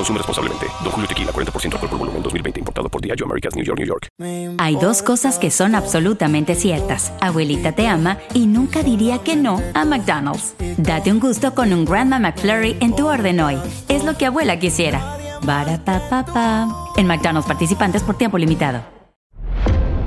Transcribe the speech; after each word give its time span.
Consume 0.00 0.16
responsablemente. 0.16 0.66
Don 0.82 0.92
Julio 0.92 1.06
Tequila, 1.06 1.30
40% 1.30 1.74
alcohol 1.74 1.90
por 1.90 1.98
volumen, 1.98 2.22
2020. 2.22 2.60
Importado 2.60 2.88
por 2.88 3.02
Diageo 3.02 3.26
Americas, 3.26 3.54
New 3.54 3.64
York, 3.66 3.78
New 3.78 3.86
York. 3.86 4.08
Hay 4.56 4.76
dos 4.76 5.02
cosas 5.02 5.38
que 5.38 5.50
son 5.50 5.74
absolutamente 5.74 6.54
ciertas. 6.54 7.12
Abuelita 7.20 7.72
te 7.72 7.86
ama 7.86 8.16
y 8.32 8.46
nunca 8.46 8.82
diría 8.82 9.18
que 9.18 9.36
no 9.36 9.60
a 9.74 9.84
McDonald's. 9.84 10.54
Date 10.78 11.12
un 11.12 11.20
gusto 11.20 11.54
con 11.54 11.74
un 11.74 11.84
Grandma 11.84 12.18
McFlurry 12.18 12.78
en 12.80 12.96
tu 12.96 13.08
orden 13.08 13.40
hoy. 13.40 13.58
Es 13.88 14.02
lo 14.02 14.16
que 14.16 14.24
abuela 14.24 14.58
quisiera. 14.58 15.18
Barata 15.42 16.66
En 16.96 17.06
McDonald's 17.06 17.46
participantes 17.46 18.02
por 18.02 18.16
tiempo 18.16 18.38
limitado. 18.38 18.80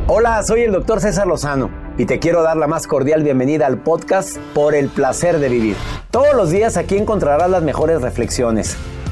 Hola, 0.08 0.42
soy 0.42 0.62
el 0.62 0.72
doctor 0.72 1.02
César 1.02 1.28
Lozano 1.28 1.70
y 2.00 2.08
te 2.08 2.18
quiero 2.18 2.42
dar 2.42 2.58
la 2.58 2.66
más 2.66 2.88
cordial 2.88 3.22
bienvenida 3.22 3.68
al 3.68 3.78
podcast 3.78 4.38
Por 4.56 4.74
el 4.74 4.90
placer 4.90 5.38
de 5.38 5.50
vivir. 5.50 5.76
Todos 6.10 6.34
los 6.34 6.50
días 6.50 6.78
aquí 6.78 6.98
encontrarás 6.98 7.52
las 7.52 7.62
mejores 7.62 8.02
reflexiones 8.02 8.76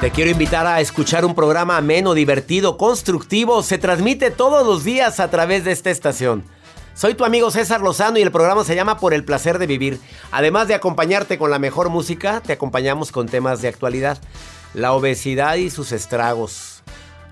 Te 0.00 0.12
quiero 0.12 0.30
invitar 0.30 0.64
a 0.64 0.80
escuchar 0.80 1.24
un 1.24 1.34
programa 1.34 1.76
ameno, 1.76 2.14
divertido, 2.14 2.76
constructivo. 2.78 3.64
Se 3.64 3.78
transmite 3.78 4.30
todos 4.30 4.64
los 4.64 4.84
días 4.84 5.18
a 5.18 5.28
través 5.28 5.64
de 5.64 5.72
esta 5.72 5.90
estación. 5.90 6.44
Soy 6.94 7.14
tu 7.14 7.24
amigo 7.24 7.50
César 7.50 7.80
Lozano 7.80 8.16
y 8.16 8.22
el 8.22 8.30
programa 8.30 8.62
se 8.62 8.76
llama 8.76 8.98
Por 8.98 9.12
el 9.12 9.24
placer 9.24 9.58
de 9.58 9.66
vivir. 9.66 9.98
Además 10.30 10.68
de 10.68 10.74
acompañarte 10.74 11.36
con 11.36 11.50
la 11.50 11.58
mejor 11.58 11.88
música, 11.88 12.40
te 12.46 12.52
acompañamos 12.52 13.10
con 13.10 13.26
temas 13.26 13.60
de 13.60 13.66
actualidad. 13.66 14.18
La 14.72 14.92
obesidad 14.92 15.56
y 15.56 15.68
sus 15.68 15.90
estragos. 15.90 16.84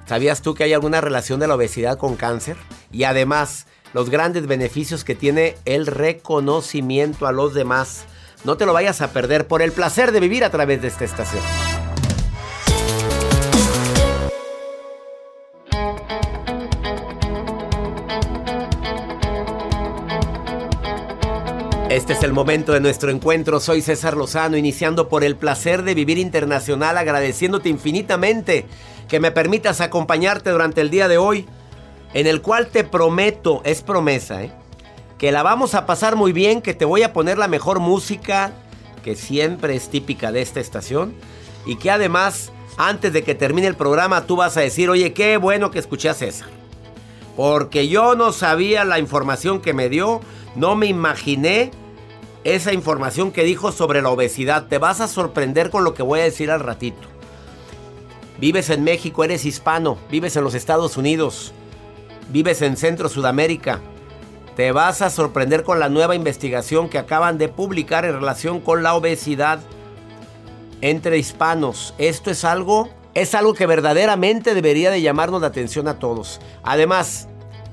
¿Sabías 0.06 0.42
tú 0.42 0.54
que 0.54 0.64
hay 0.64 0.72
alguna 0.72 1.00
relación 1.00 1.38
de 1.38 1.46
la 1.46 1.54
obesidad 1.54 1.98
con 1.98 2.16
cáncer? 2.16 2.56
Y 2.90 3.04
además, 3.04 3.68
los 3.92 4.10
grandes 4.10 4.48
beneficios 4.48 5.04
que 5.04 5.14
tiene 5.14 5.54
el 5.66 5.86
reconocimiento 5.86 7.28
a 7.28 7.32
los 7.32 7.54
demás. 7.54 8.06
No 8.42 8.56
te 8.56 8.66
lo 8.66 8.72
vayas 8.72 9.02
a 9.02 9.12
perder 9.12 9.46
por 9.46 9.62
el 9.62 9.70
placer 9.70 10.10
de 10.10 10.18
vivir 10.18 10.44
a 10.44 10.50
través 10.50 10.82
de 10.82 10.88
esta 10.88 11.04
estación. 11.04 11.42
Este 21.88 22.14
es 22.14 22.24
el 22.24 22.32
momento 22.32 22.72
de 22.72 22.80
nuestro 22.80 23.12
encuentro. 23.12 23.60
Soy 23.60 23.80
César 23.80 24.16
Lozano, 24.16 24.56
iniciando 24.56 25.08
por 25.08 25.22
el 25.22 25.36
placer 25.36 25.84
de 25.84 25.94
vivir 25.94 26.18
internacional, 26.18 26.98
agradeciéndote 26.98 27.68
infinitamente 27.68 28.66
que 29.06 29.20
me 29.20 29.30
permitas 29.30 29.80
acompañarte 29.80 30.50
durante 30.50 30.80
el 30.80 30.90
día 30.90 31.06
de 31.06 31.16
hoy, 31.16 31.46
en 32.12 32.26
el 32.26 32.42
cual 32.42 32.66
te 32.66 32.82
prometo, 32.82 33.62
es 33.64 33.82
promesa, 33.82 34.42
¿eh? 34.42 34.50
que 35.16 35.30
la 35.30 35.44
vamos 35.44 35.76
a 35.76 35.86
pasar 35.86 36.16
muy 36.16 36.32
bien, 36.32 36.60
que 36.60 36.74
te 36.74 36.84
voy 36.84 37.04
a 37.04 37.12
poner 37.12 37.38
la 37.38 37.46
mejor 37.46 37.78
música, 37.78 38.52
que 39.04 39.14
siempre 39.14 39.76
es 39.76 39.88
típica 39.88 40.32
de 40.32 40.42
esta 40.42 40.58
estación, 40.58 41.14
y 41.66 41.76
que 41.76 41.92
además, 41.92 42.50
antes 42.76 43.12
de 43.12 43.22
que 43.22 43.36
termine 43.36 43.68
el 43.68 43.76
programa, 43.76 44.26
tú 44.26 44.34
vas 44.34 44.56
a 44.56 44.60
decir, 44.60 44.90
oye, 44.90 45.12
qué 45.12 45.36
bueno 45.36 45.70
que 45.70 45.78
escuché 45.78 46.08
a 46.08 46.14
César. 46.14 46.48
Porque 47.36 47.88
yo 47.88 48.14
no 48.14 48.32
sabía 48.32 48.84
la 48.84 48.98
información 48.98 49.60
que 49.60 49.74
me 49.74 49.88
dio, 49.88 50.20
no 50.54 50.74
me 50.74 50.86
imaginé 50.86 51.70
esa 52.44 52.72
información 52.72 53.32
que 53.32 53.44
dijo 53.44 53.72
sobre 53.72 54.00
la 54.02 54.10
obesidad. 54.10 54.66
Te 54.68 54.78
vas 54.78 55.00
a 55.00 55.08
sorprender 55.08 55.70
con 55.70 55.84
lo 55.84 55.94
que 55.94 56.02
voy 56.02 56.20
a 56.20 56.24
decir 56.24 56.50
al 56.50 56.60
ratito. 56.60 57.08
Vives 58.38 58.70
en 58.70 58.84
México, 58.84 59.24
eres 59.24 59.44
hispano, 59.44 59.98
vives 60.10 60.36
en 60.36 60.44
los 60.44 60.54
Estados 60.54 60.96
Unidos, 60.96 61.52
vives 62.30 62.62
en 62.62 62.76
Centro 62.76 63.08
Sudamérica. 63.08 63.80
Te 64.56 64.72
vas 64.72 65.02
a 65.02 65.10
sorprender 65.10 65.64
con 65.64 65.80
la 65.80 65.88
nueva 65.88 66.14
investigación 66.14 66.88
que 66.88 66.98
acaban 66.98 67.36
de 67.36 67.48
publicar 67.48 68.04
en 68.04 68.14
relación 68.14 68.60
con 68.60 68.82
la 68.82 68.94
obesidad 68.94 69.60
entre 70.80 71.18
hispanos. 71.18 71.94
Esto 71.98 72.30
es 72.30 72.44
algo 72.44 72.88
es 73.16 73.34
algo 73.34 73.54
que 73.54 73.64
verdaderamente 73.64 74.52
debería 74.52 74.90
de 74.90 75.00
llamarnos 75.00 75.40
la 75.40 75.46
atención 75.46 75.88
a 75.88 75.98
todos. 75.98 76.38
Además, 76.62 77.28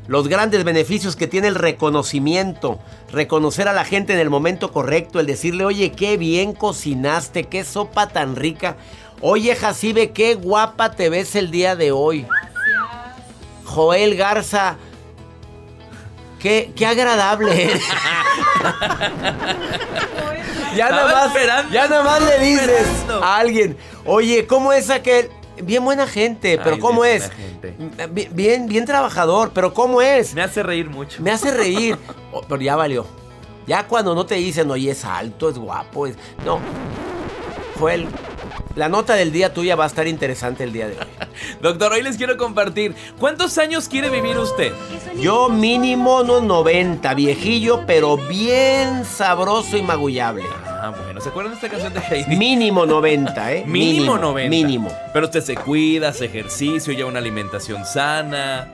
los 0.08 0.30
grandes 0.30 0.64
beneficios 0.64 1.18
que 1.18 1.28
tiene 1.28 1.50
el 1.50 1.56
reconocimiento, 1.56 2.80
reconocer 3.12 3.68
a 3.68 3.74
la 3.74 3.84
gente 3.84 4.14
en 4.14 4.20
el 4.20 4.30
momento 4.30 4.72
correcto, 4.72 5.20
el 5.20 5.26
decirle, 5.26 5.66
oye, 5.66 5.92
qué 5.92 6.16
bien 6.16 6.54
cocinaste, 6.54 7.44
qué 7.44 7.66
sopa 7.66 8.08
tan 8.08 8.38
rica. 8.38 8.78
Oye, 9.20 9.54
Jacibe, 9.58 10.12
qué 10.12 10.36
guapa 10.36 10.94
te 10.94 11.10
ves 11.10 11.36
el 11.36 11.52
día 11.52 11.76
de 11.76 11.92
hoy. 11.92 12.26
Joel 13.66 14.16
Garza, 14.16 14.78
qué, 16.44 16.72
qué 16.76 16.86
agradable 16.86 17.72
ya, 20.76 20.90
nada 20.90 21.30
más, 21.30 21.34
ya 21.72 21.88
nada 21.88 22.04
más 22.04 22.22
le 22.22 22.38
dices 22.40 22.86
a 23.10 23.38
alguien, 23.38 23.78
oye, 24.06 24.46
¿cómo 24.46 24.74
es 24.74 24.90
aquel? 24.90 25.30
Bien 25.62 25.84
buena 25.84 26.06
gente, 26.06 26.60
pero 26.62 26.80
¿cómo 26.80 27.06
es? 27.06 27.32
Bien, 28.32 28.68
bien 28.68 28.86
trabajador, 28.86 29.52
pero 29.54 29.74
¿cómo 29.74 30.02
es? 30.02 30.34
Me 30.34 30.42
hace 30.42 30.64
reír 30.64 30.90
mucho. 30.90 31.22
Me 31.22 31.32
hace 31.32 31.52
reír. 31.52 31.98
Oh, 32.32 32.42
pero 32.42 32.62
ya 32.62 32.76
valió. 32.76 33.06
Ya 33.66 33.88
cuando 33.88 34.14
no 34.16 34.26
te 34.26 34.36
dicen, 34.36 34.70
oye, 34.72 34.92
es 34.92 35.06
alto, 35.06 35.50
es 35.50 35.58
guapo, 35.58 36.08
es. 36.08 36.18
No. 36.44 36.60
Joel, 37.80 38.08
la 38.76 38.90
nota 38.90 39.16
del 39.16 39.32
día 39.32 39.54
tuya 39.54 39.76
va 39.76 39.84
a 39.84 39.88
estar 39.88 40.08
interesante 40.08 40.64
el 40.64 40.74
día 40.74 40.88
de 40.88 40.98
hoy. 40.98 41.06
Doctor, 41.62 41.94
hoy 41.94 42.02
les 42.02 42.18
quiero 42.18 42.38
compartir. 42.38 42.96
¿Cuántos 43.20 43.58
años 43.58 43.88
quiere 43.88 44.10
vivir 44.10 44.38
usted? 44.38 44.74
Yo 45.20 45.50
mínimo 45.50 46.22
unos 46.22 46.44
90, 46.44 47.14
viejillo, 47.14 47.84
pero 47.86 48.18
bien 48.18 49.06
sabroso 49.06 49.78
y 49.78 49.84
magullable. 49.84 50.44
Ah, 50.66 50.94
bueno, 51.06 51.22
¿se 51.22 51.30
acuerdan 51.30 51.54
de 51.54 51.56
esta 51.56 51.70
canción 51.70 51.94
de 51.94 52.00
Heidi? 52.02 52.36
Mínimo 52.36 52.86
90, 52.86 53.54
¿eh? 53.54 53.64
Mínimo, 53.68 54.18
90. 54.18 54.50
Mínimo. 54.50 54.92
Pero 55.14 55.28
usted 55.28 55.42
se 55.42 55.56
cuida, 55.56 56.10
hace 56.10 56.26
ejercicio, 56.26 56.94
lleva 56.94 57.10
una 57.10 57.20
alimentación 57.20 57.86
sana. 57.86 58.68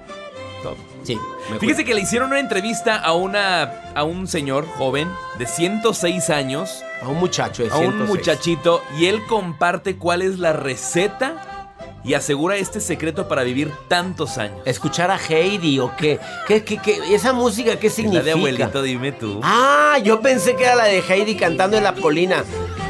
Todo. 0.64 0.89
Sí. 1.16 1.20
Fíjese 1.60 1.86
que 1.86 1.96
le 1.96 2.02
hicieron 2.02 2.30
una 2.30 2.40
entrevista 2.40 2.96
a, 2.98 3.14
una, 3.14 3.64
a 3.96 4.04
un 4.04 4.28
señor 4.28 4.68
joven 4.68 5.10
de 5.40 5.48
106 5.48 6.30
años. 6.30 6.84
A 7.02 7.08
un 7.08 7.18
muchacho 7.18 7.64
de 7.64 7.70
106. 7.70 7.74
A 7.74 8.04
un 8.04 8.08
muchachito. 8.08 8.84
Y 8.98 9.08
él 9.08 9.26
comparte 9.28 9.96
cuál 9.98 10.22
es 10.22 10.38
la 10.38 10.54
receta 10.54 11.68
y 12.04 12.14
asegura 12.14 12.58
este 12.58 12.80
secreto 12.80 13.28
para 13.28 13.44
vivir 13.44 13.72
tantos 13.88 14.38
años. 14.38 14.60
¿Escuchar 14.66 15.10
a 15.12 15.18
Heidi 15.18 15.80
o 15.80 15.96
qué? 15.98 16.20
¿Qué, 16.48 16.64
qué, 16.64 16.78
qué? 16.78 17.00
esa 17.16 17.34
música 17.34 17.78
qué 17.80 17.90
significa? 17.90 18.20
la 18.20 18.26
de 18.26 18.32
abuelito, 18.34 18.82
dime 18.84 19.12
tú. 19.12 19.40
Ah, 19.44 19.98
yo 20.04 20.22
pensé 20.22 20.56
que 20.56 20.64
era 20.66 20.76
la 20.76 20.86
de 20.86 21.00
Heidi 21.00 21.36
cantando 21.36 21.76
en 21.78 21.84
la 21.84 21.94
colina. 21.96 22.44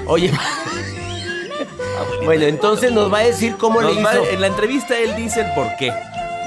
Oye. 0.05 0.31
Bueno, 2.25 2.45
entonces 2.45 2.91
nos 2.91 3.11
va 3.11 3.19
a 3.19 3.23
decir 3.23 3.55
cómo 3.57 3.81
le 3.81 4.01
va- 4.03 4.13
hizo. 4.13 4.25
en 4.29 4.41
la 4.41 4.47
entrevista 4.47 4.97
él 4.97 5.15
dice 5.15 5.41
el 5.41 5.51
por 5.53 5.67
qué. 5.77 5.91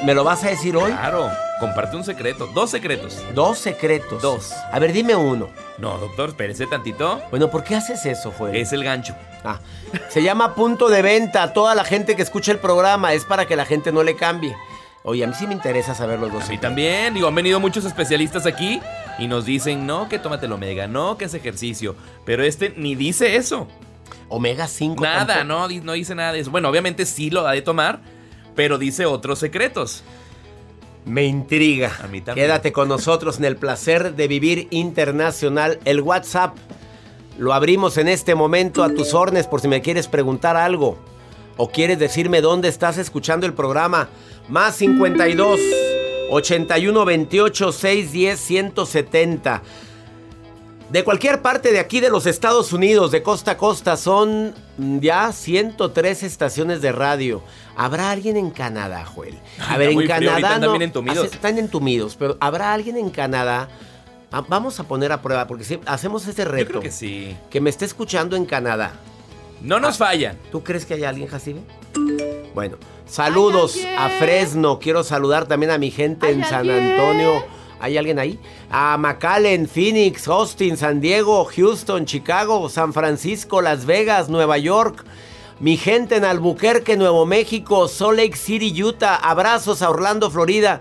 ¿Me 0.05 0.15
lo 0.15 0.23
vas 0.25 0.45
a 0.45 0.49
decir 0.49 0.77
hoy? 0.77 0.93
Claro, 0.93 1.29
comparte 1.63 1.97
un 1.97 2.03
secreto. 2.03 2.49
Dos 2.49 2.71
secretos. 2.71 3.23
Dos 3.35 3.57
secretos. 3.57 4.21
Dos. 4.21 4.53
A 4.73 4.81
ver, 4.81 4.93
dime 4.93 5.15
uno. 5.15 5.49
No, 5.79 5.97
doctor, 5.97 6.31
espérese 6.31 6.67
tantito. 6.67 7.23
Bueno, 7.31 7.51
¿por 7.51 7.63
qué 7.63 7.77
haces 7.77 8.05
eso, 8.05 8.33
Joel? 8.37 8.57
Es 8.57 8.73
el 8.73 8.83
gancho. 8.83 9.15
Ah, 9.45 9.61
se 10.09 10.25
llama 10.25 10.57
punto 10.57 10.89
de 10.89 11.03
venta 11.03 11.53
toda 11.53 11.77
la 11.77 11.85
gente 11.85 12.17
que 12.17 12.23
escucha 12.23 12.51
el 12.51 12.59
programa. 12.59 13.13
Es 13.13 13.25
para 13.25 13.47
que 13.47 13.55
la 13.55 13.65
gente 13.65 13.93
no 13.93 14.03
le 14.03 14.17
cambie. 14.17 14.57
Oye, 15.05 15.23
a 15.23 15.29
mí 15.29 15.35
sí 15.39 15.47
me 15.47 15.55
interesa 15.55 15.95
saber 15.95 16.19
los 16.19 16.33
dos. 16.33 16.47
A 16.47 16.49
mí 16.49 16.59
también. 16.59 17.15
Digo, 17.15 17.29
han 17.29 17.35
venido 17.37 17.61
muchos 17.61 17.85
especialistas 17.85 18.45
aquí 18.45 18.81
y 19.21 19.29
nos 19.29 19.45
dicen, 19.45 19.87
no, 19.87 20.09
que 20.09 20.19
tómate 20.19 20.47
el 20.47 20.53
omega, 20.53 20.89
no, 20.89 21.17
que 21.17 21.27
es 21.27 21.35
ejercicio. 21.35 21.95
Pero 22.25 22.43
este 22.43 22.75
ni 22.77 22.97
dice 22.97 23.37
eso. 23.37 23.69
Omega 24.29 24.67
5. 24.67 25.01
Nada, 25.01 25.27
tampoco. 25.27 25.45
no, 25.45 25.69
no 25.85 25.93
dice 25.93 26.17
nada 26.17 26.33
de 26.33 26.41
eso. 26.41 26.51
Bueno, 26.51 26.69
obviamente 26.69 27.07
sí 27.07 27.31
lo 27.31 27.47
ha 27.47 27.53
de 27.53 27.63
tomar, 27.63 28.01
pero 28.57 28.79
dice 28.79 29.07
otros 29.07 29.39
secretos. 29.39 30.03
Me 31.05 31.25
intriga. 31.25 31.93
A 32.03 32.07
mí 32.07 32.21
también. 32.21 32.47
Quédate 32.47 32.73
con 32.73 32.89
nosotros 32.89 33.39
en 33.39 33.45
el 33.45 33.57
placer 33.57 34.15
de 34.15 34.29
vivir 34.29 34.69
internacional. 34.71 35.79
El 35.85 36.01
WhatsApp 36.01 36.57
lo 37.39 37.53
abrimos 37.53 37.97
en 37.97 38.09
este 38.09 38.35
momento 38.35 38.83
a 38.83 38.91
tus 38.91 39.15
órdenes 39.15 39.47
por 39.47 39.61
si 39.61 39.69
me 39.69 39.83
quieres 39.83 40.07
preguntar 40.07 40.57
algo 40.57 40.99
o 41.57 41.71
quieres 41.71 41.99
decirme 41.99 42.41
dónde 42.41 42.69
estás 42.69 42.99
escuchando 42.99 43.47
el 43.47 43.55
programa. 43.55 44.09
Más 44.49 44.77
52 44.77 45.61
81 46.31 47.05
28 47.05 47.73
610 47.73 48.41
170. 48.41 49.63
De 50.93 51.05
cualquier 51.05 51.41
parte 51.41 51.73
de 51.73 51.79
aquí 51.81 52.01
de 52.01 52.11
los 52.11 52.27
Estados 52.27 52.71
Unidos, 52.75 53.11
de 53.13 53.23
costa 53.23 53.53
a 53.53 53.57
costa, 53.57 53.97
son 53.97 54.55
ya 55.01 55.33
103 55.33 56.23
estaciones 56.23 56.83
de 56.83 56.93
radio. 56.93 57.43
¿Habrá 57.77 58.11
alguien 58.11 58.37
en 58.37 58.51
Canadá, 58.51 59.03
Joel? 59.07 59.39
A 59.67 59.79
ver, 59.79 59.89
está 59.89 60.01
en 60.03 60.07
frío, 60.07 60.31
Canadá 60.33 60.59
no. 60.59 60.73
bien 60.73 60.83
entumidos. 60.83 61.25
hace- 61.27 61.35
Están 61.37 61.57
entumidos, 61.59 62.15
pero 62.17 62.37
¿habrá 62.41 62.75
alguien 62.75 62.99
en 62.99 63.09
Canadá? 63.09 63.69
Va- 64.35 64.45
Vamos 64.47 64.79
a 64.81 64.85
poner 64.85 65.13
a 65.13 65.23
prueba, 65.23 65.47
porque 65.47 65.65
si 65.65 65.81
hacemos 65.87 66.27
ese 66.29 66.45
reto. 66.45 66.65
Yo 66.65 66.69
creo 66.69 66.83
que 66.83 66.91
sí. 66.91 67.35
Que 67.49 67.63
me 67.63 67.71
esté 67.71 67.87
escuchando 67.87 68.37
en 68.37 68.45
Canadá. 68.45 68.93
No 69.63 69.81
nos 69.81 69.97
fallan. 69.97 70.37
¿Tú 70.51 70.63
crees 70.63 70.85
que 70.85 70.93
hay 70.95 71.05
alguien, 71.05 71.27
Jacibe? 71.29 71.61
Bueno, 72.55 72.77
saludos 73.07 73.79
a 73.97 74.11
Fresno. 74.19 74.79
Quiero 74.79 75.05
saludar 75.05 75.47
también 75.47 75.73
a 75.73 75.79
mi 75.79 75.91
gente 75.91 76.27
¿Hay 76.27 76.35
en 76.35 76.45
San 76.45 76.69
alguien? 76.69 76.91
Antonio. 76.93 77.62
¿Hay 77.83 77.99
alguien 77.99 78.21
ahí? 78.21 78.39
A 78.71 78.97
McAllen, 78.97 79.67
Phoenix, 79.67 80.29
Austin, 80.29 80.77
San 80.77 81.01
Diego, 81.01 81.45
Houston, 81.45 82.07
Chicago, 82.07 82.69
San 82.69 82.93
Francisco, 82.93 83.61
Las 83.61 83.87
Vegas, 83.87 84.29
Nueva 84.29 84.57
York. 84.57 85.05
Mi 85.59 85.77
gente 85.77 86.15
en 86.15 86.25
Albuquerque, 86.25 86.97
Nuevo 86.97 87.27
México, 87.27 87.89
Salt 87.89 88.19
Lake 88.19 88.37
City, 88.37 88.73
Utah. 88.81 89.17
Abrazos 89.17 89.83
a 89.83 89.91
Orlando, 89.91 90.31
Florida. 90.31 90.79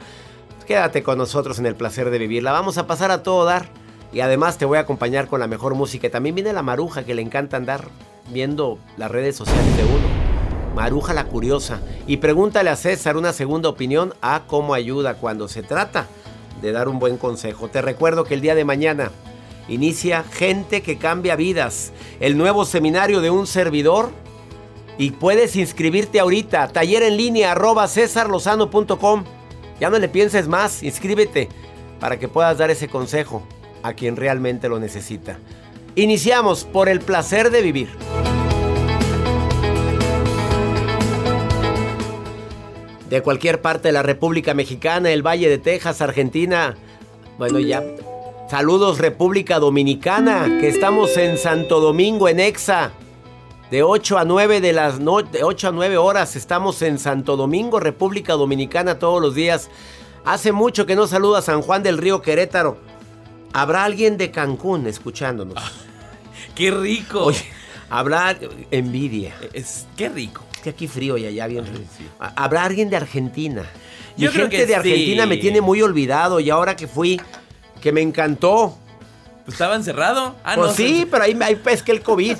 Quédate 0.67 1.01
con 1.01 1.17
nosotros 1.17 1.57
en 1.57 1.65
el 1.65 1.75
placer 1.75 2.11
de 2.11 2.19
vivir. 2.19 2.43
La 2.43 2.51
vamos 2.51 2.77
a 2.77 2.85
pasar 2.85 3.09
a 3.09 3.23
todo 3.23 3.45
dar. 3.45 3.69
Y 4.13 4.19
además 4.19 4.59
te 4.59 4.65
voy 4.65 4.77
a 4.77 4.81
acompañar 4.81 5.27
con 5.27 5.39
la 5.39 5.47
mejor 5.47 5.73
música. 5.73 6.07
También 6.11 6.35
viene 6.35 6.53
la 6.53 6.61
maruja 6.61 7.03
que 7.03 7.15
le 7.15 7.23
encanta 7.23 7.57
andar 7.57 7.87
viendo 8.29 8.77
las 8.97 9.09
redes 9.09 9.35
sociales 9.35 9.75
de 9.75 9.85
uno. 9.85 10.75
Maruja 10.75 11.15
la 11.15 11.25
curiosa. 11.25 11.81
Y 12.05 12.17
pregúntale 12.17 12.69
a 12.69 12.75
César 12.75 13.17
una 13.17 13.33
segunda 13.33 13.69
opinión 13.69 14.13
a 14.21 14.43
cómo 14.45 14.75
ayuda 14.75 15.15
cuando 15.15 15.47
se 15.47 15.63
trata 15.63 16.05
de 16.61 16.71
dar 16.71 16.87
un 16.87 16.99
buen 16.99 17.17
consejo. 17.17 17.69
Te 17.69 17.81
recuerdo 17.81 18.23
que 18.23 18.33
el 18.33 18.41
día 18.41 18.55
de 18.55 18.65
mañana 18.65 19.11
inicia 19.67 20.23
Gente 20.23 20.81
que 20.81 20.97
cambia 20.97 21.35
vidas. 21.35 21.91
El 22.19 22.37
nuevo 22.37 22.65
seminario 22.65 23.21
de 23.21 23.29
un 23.29 23.47
servidor. 23.47 24.09
Y 24.97 25.11
puedes 25.11 25.55
inscribirte 25.55 26.19
ahorita. 26.19 26.67
Taller 26.67 27.03
en 27.03 27.17
línea 27.17 27.51
arroba 27.51 27.87
cesarlozano.com. 27.87 29.23
Ya 29.79 29.89
no 29.89 29.97
le 29.97 30.09
pienses 30.09 30.47
más. 30.47 30.83
Inscríbete 30.83 31.49
para 31.99 32.19
que 32.19 32.27
puedas 32.27 32.57
dar 32.57 32.71
ese 32.71 32.87
consejo 32.87 33.43
a 33.83 33.93
quien 33.93 34.15
realmente 34.15 34.69
lo 34.69 34.79
necesita. 34.79 35.37
Iniciamos 35.95 36.63
por 36.63 36.89
el 36.89 37.01
placer 37.01 37.51
de 37.51 37.61
vivir. 37.61 37.89
De 43.11 43.21
cualquier 43.21 43.61
parte 43.61 43.89
de 43.89 43.91
la 43.91 44.01
República 44.01 44.53
Mexicana, 44.55 45.11
el 45.11 45.21
Valle 45.25 45.49
de 45.49 45.59
Texas, 45.59 46.01
Argentina. 46.01 46.75
Bueno, 47.37 47.59
ya. 47.59 47.83
Saludos 48.49 48.97
República 48.97 49.59
Dominicana, 49.59 50.57
que 50.59 50.67
estamos 50.69 51.15
en 51.17 51.37
Santo 51.37 51.79
Domingo, 51.79 52.27
en 52.27 52.39
Exa. 52.39 52.91
De 53.69 53.83
8 53.83 54.17
a 54.17 54.25
9 54.25 54.59
de 54.61 54.73
las 54.73 54.99
no- 54.99 55.21
de 55.21 55.43
8 55.43 55.69
a 55.69 55.71
9 55.71 55.97
horas 55.97 56.35
estamos 56.35 56.81
en 56.81 56.97
Santo 56.99 57.37
Domingo, 57.37 57.79
República 57.79 58.33
Dominicana 58.33 58.97
todos 58.99 59.21
los 59.21 59.35
días. 59.35 59.69
Hace 60.25 60.51
mucho 60.51 60.85
que 60.85 60.95
no 60.95 61.05
saluda 61.07 61.39
a 61.39 61.41
San 61.41 61.61
Juan 61.61 61.83
del 61.83 61.97
Río 61.97 62.21
Querétaro. 62.21 62.77
¿Habrá 63.53 63.83
alguien 63.85 64.17
de 64.17 64.31
Cancún 64.31 64.87
escuchándonos? 64.87 65.55
¡Qué 66.55 66.71
rico! 66.71 67.23
Oye, 67.25 67.43
habrá 67.89 68.37
envidia. 68.71 69.33
Es, 69.53 69.87
¡Qué 69.97 70.09
rico! 70.09 70.43
Es 70.61 70.63
que 70.65 70.69
aquí 70.69 70.87
frío 70.87 71.17
y 71.17 71.25
allá 71.25 71.47
bien 71.47 71.65
frío. 71.65 71.79
Ha- 72.19 72.33
¿Habrá 72.43 72.63
alguien 72.65 72.87
de 72.91 72.95
Argentina? 72.95 73.63
Mi 74.15 74.25
Yo 74.25 74.29
creo 74.31 74.43
gente 74.43 74.57
que 74.57 74.65
de 74.67 74.75
Argentina 74.75 75.23
sí. 75.23 75.29
me 75.29 75.37
tiene 75.37 75.59
muy 75.59 75.81
olvidado 75.81 76.39
y 76.39 76.51
ahora 76.51 76.75
que 76.75 76.87
fui, 76.87 77.19
que 77.81 77.91
me 77.91 78.01
encantó. 78.01 78.77
Pues 79.43 79.55
estaba 79.55 79.75
encerrado. 79.75 80.35
Ah, 80.43 80.53
pues 80.55 80.67
no, 80.67 80.73
sí, 80.75 80.99
se- 80.99 81.05
pero 81.07 81.23
ahí, 81.23 81.35
ahí 81.41 81.55
pesqué 81.55 81.93
el 81.93 82.03
COVID. 82.03 82.37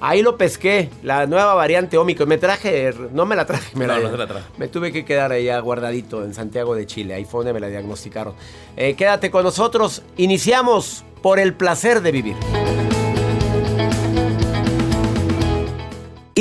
Ahí 0.00 0.22
lo 0.22 0.38
pesqué, 0.38 0.88
la 1.02 1.26
nueva 1.26 1.52
variante 1.52 1.98
Ómicron. 1.98 2.26
Me 2.26 2.38
traje, 2.38 2.94
no 3.12 3.26
me 3.26 3.36
la 3.36 3.44
traje, 3.44 3.76
me, 3.76 3.86
No, 3.86 3.98
la, 3.98 4.00
no 4.04 4.10
se 4.12 4.16
la 4.16 4.26
trajo. 4.26 4.46
me 4.56 4.68
tuve 4.68 4.90
que 4.90 5.04
quedar 5.04 5.30
allá 5.30 5.58
guardadito 5.60 6.24
en 6.24 6.32
Santiago 6.32 6.74
de 6.74 6.86
Chile. 6.86 7.12
Ahí 7.12 7.26
fue 7.26 7.40
donde 7.40 7.52
me 7.52 7.60
la 7.60 7.68
diagnosticaron. 7.68 8.32
Eh, 8.78 8.94
quédate 8.94 9.30
con 9.30 9.44
nosotros. 9.44 10.00
Iniciamos 10.16 11.04
por 11.20 11.38
el 11.38 11.52
placer 11.52 12.00
de 12.00 12.12
vivir. 12.12 12.36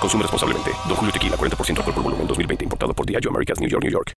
Consume 0.00 0.22
responsablemente. 0.22 0.70
Don 0.86 0.96
Julio 0.96 1.12
Tequila, 1.12 1.36
40% 1.36 1.78
alcohol 1.78 1.94
por 1.94 2.02
volumen, 2.02 2.26
2020. 2.26 2.64
Importado 2.64 2.94
por 2.94 3.06
Diageo 3.06 3.30
Americas, 3.30 3.60
New 3.60 3.68
York, 3.68 3.82
New 3.82 3.92
York. 3.92 4.14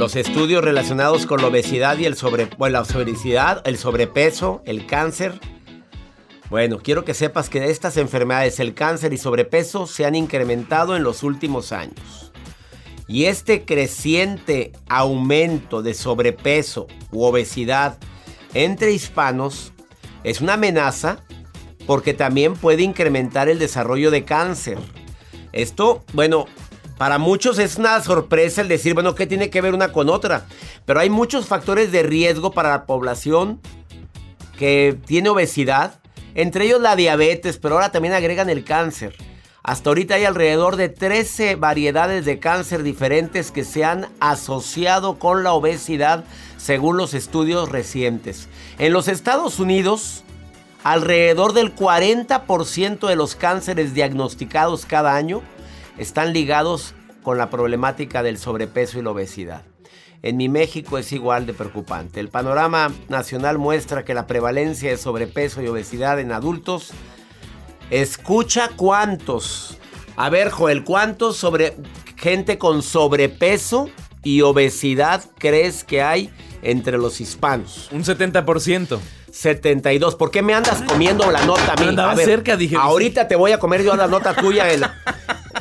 Los 0.00 0.16
estudios 0.16 0.64
relacionados 0.64 1.26
con 1.26 1.42
la 1.42 1.48
obesidad 1.48 1.98
y 1.98 2.06
el 2.06 2.16
sobre, 2.16 2.46
bueno, 2.56 2.72
la 2.72 2.98
obesidad, 2.98 3.60
el 3.66 3.76
sobrepeso, 3.76 4.62
el 4.64 4.86
cáncer. 4.86 5.38
Bueno, 6.48 6.78
quiero 6.78 7.04
que 7.04 7.12
sepas 7.12 7.50
que 7.50 7.66
estas 7.66 7.98
enfermedades, 7.98 8.60
el 8.60 8.72
cáncer 8.72 9.12
y 9.12 9.18
sobrepeso, 9.18 9.86
se 9.86 10.06
han 10.06 10.14
incrementado 10.14 10.96
en 10.96 11.02
los 11.02 11.22
últimos 11.22 11.72
años. 11.72 12.29
Y 13.10 13.24
este 13.24 13.64
creciente 13.64 14.70
aumento 14.88 15.82
de 15.82 15.94
sobrepeso 15.94 16.86
u 17.10 17.24
obesidad 17.24 17.98
entre 18.54 18.92
hispanos 18.92 19.72
es 20.22 20.40
una 20.40 20.52
amenaza 20.52 21.18
porque 21.88 22.14
también 22.14 22.54
puede 22.54 22.84
incrementar 22.84 23.48
el 23.48 23.58
desarrollo 23.58 24.12
de 24.12 24.24
cáncer. 24.24 24.78
Esto, 25.50 26.04
bueno, 26.12 26.46
para 26.98 27.18
muchos 27.18 27.58
es 27.58 27.78
una 27.78 28.00
sorpresa 28.00 28.60
el 28.60 28.68
decir, 28.68 28.94
bueno, 28.94 29.16
¿qué 29.16 29.26
tiene 29.26 29.50
que 29.50 29.60
ver 29.60 29.74
una 29.74 29.92
con 29.92 30.08
otra? 30.08 30.46
Pero 30.86 31.00
hay 31.00 31.10
muchos 31.10 31.46
factores 31.46 31.90
de 31.90 32.04
riesgo 32.04 32.52
para 32.52 32.70
la 32.70 32.86
población 32.86 33.60
que 34.56 34.96
tiene 35.04 35.30
obesidad, 35.30 35.98
entre 36.36 36.66
ellos 36.66 36.80
la 36.80 36.94
diabetes, 36.94 37.58
pero 37.58 37.74
ahora 37.74 37.90
también 37.90 38.14
agregan 38.14 38.50
el 38.50 38.62
cáncer. 38.62 39.16
Hasta 39.62 39.90
ahorita 39.90 40.14
hay 40.14 40.24
alrededor 40.24 40.76
de 40.76 40.88
13 40.88 41.56
variedades 41.56 42.24
de 42.24 42.38
cáncer 42.38 42.82
diferentes 42.82 43.50
que 43.50 43.64
se 43.64 43.84
han 43.84 44.08
asociado 44.18 45.18
con 45.18 45.42
la 45.42 45.52
obesidad 45.52 46.24
según 46.56 46.96
los 46.96 47.12
estudios 47.12 47.68
recientes. 47.68 48.48
En 48.78 48.92
los 48.92 49.06
Estados 49.06 49.58
Unidos, 49.58 50.24
alrededor 50.82 51.52
del 51.52 51.74
40% 51.74 53.06
de 53.06 53.16
los 53.16 53.34
cánceres 53.34 53.92
diagnosticados 53.92 54.86
cada 54.86 55.14
año 55.14 55.42
están 55.98 56.32
ligados 56.32 56.94
con 57.22 57.36
la 57.36 57.50
problemática 57.50 58.22
del 58.22 58.38
sobrepeso 58.38 58.98
y 58.98 59.02
la 59.02 59.10
obesidad. 59.10 59.62
En 60.22 60.36
mi 60.36 60.48
México 60.48 60.98
es 60.98 61.12
igual 61.12 61.46
de 61.46 61.54
preocupante. 61.54 62.20
El 62.20 62.28
panorama 62.28 62.92
nacional 63.08 63.58
muestra 63.58 64.04
que 64.04 64.14
la 64.14 64.26
prevalencia 64.26 64.90
de 64.90 64.96
sobrepeso 64.96 65.62
y 65.62 65.68
obesidad 65.68 66.18
en 66.18 66.32
adultos 66.32 66.92
escucha 67.90 68.70
cuántos. 68.76 69.76
A 70.16 70.28
ver, 70.30 70.50
Joel, 70.50 70.84
¿cuántos 70.84 71.36
sobre 71.36 71.76
gente 72.16 72.58
con 72.58 72.82
sobrepeso 72.82 73.88
y 74.22 74.42
obesidad 74.42 75.24
crees 75.38 75.82
que 75.84 76.02
hay 76.02 76.30
entre 76.62 76.98
los 76.98 77.20
hispanos? 77.20 77.88
Un 77.90 78.04
70%. 78.04 78.98
72. 79.32 80.14
¿Por 80.16 80.30
qué 80.30 80.42
me 80.42 80.52
andas 80.54 80.82
comiendo 80.82 81.28
la 81.30 81.44
nota 81.44 81.72
a 81.72 81.76
mí? 81.80 81.88
Andaba 81.88 82.12
A 82.12 82.16
ver, 82.16 82.26
cerca, 82.26 82.56
dije, 82.56 82.76
Ahorita 82.76 83.28
te 83.28 83.36
voy 83.36 83.52
a 83.52 83.58
comer 83.58 83.82
yo 83.84 83.94
la 83.96 84.06
nota 84.08 84.34
tuya. 84.34 84.68
el- 84.70 84.84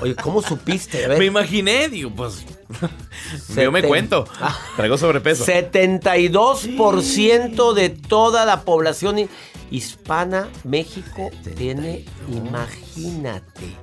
Oye, 0.01 0.15
¿cómo 0.15 0.41
supiste? 0.41 1.05
A 1.05 1.09
ver. 1.09 1.19
Me 1.19 1.25
imaginé, 1.25 1.88
digo, 1.89 2.09
pues. 2.15 2.45
yo 3.55 3.71
me 3.71 3.83
cuento. 3.83 4.25
Ah. 4.41 4.57
Traigo 4.75 4.98
sobrepeso. 4.98 5.45
72% 5.45 7.74
de 7.74 7.89
toda 7.89 8.45
la 8.45 8.62
población 8.62 9.29
hispana, 9.71 10.49
México 10.63 11.29
tiene, 11.55 12.05
imagínate. 12.29 13.75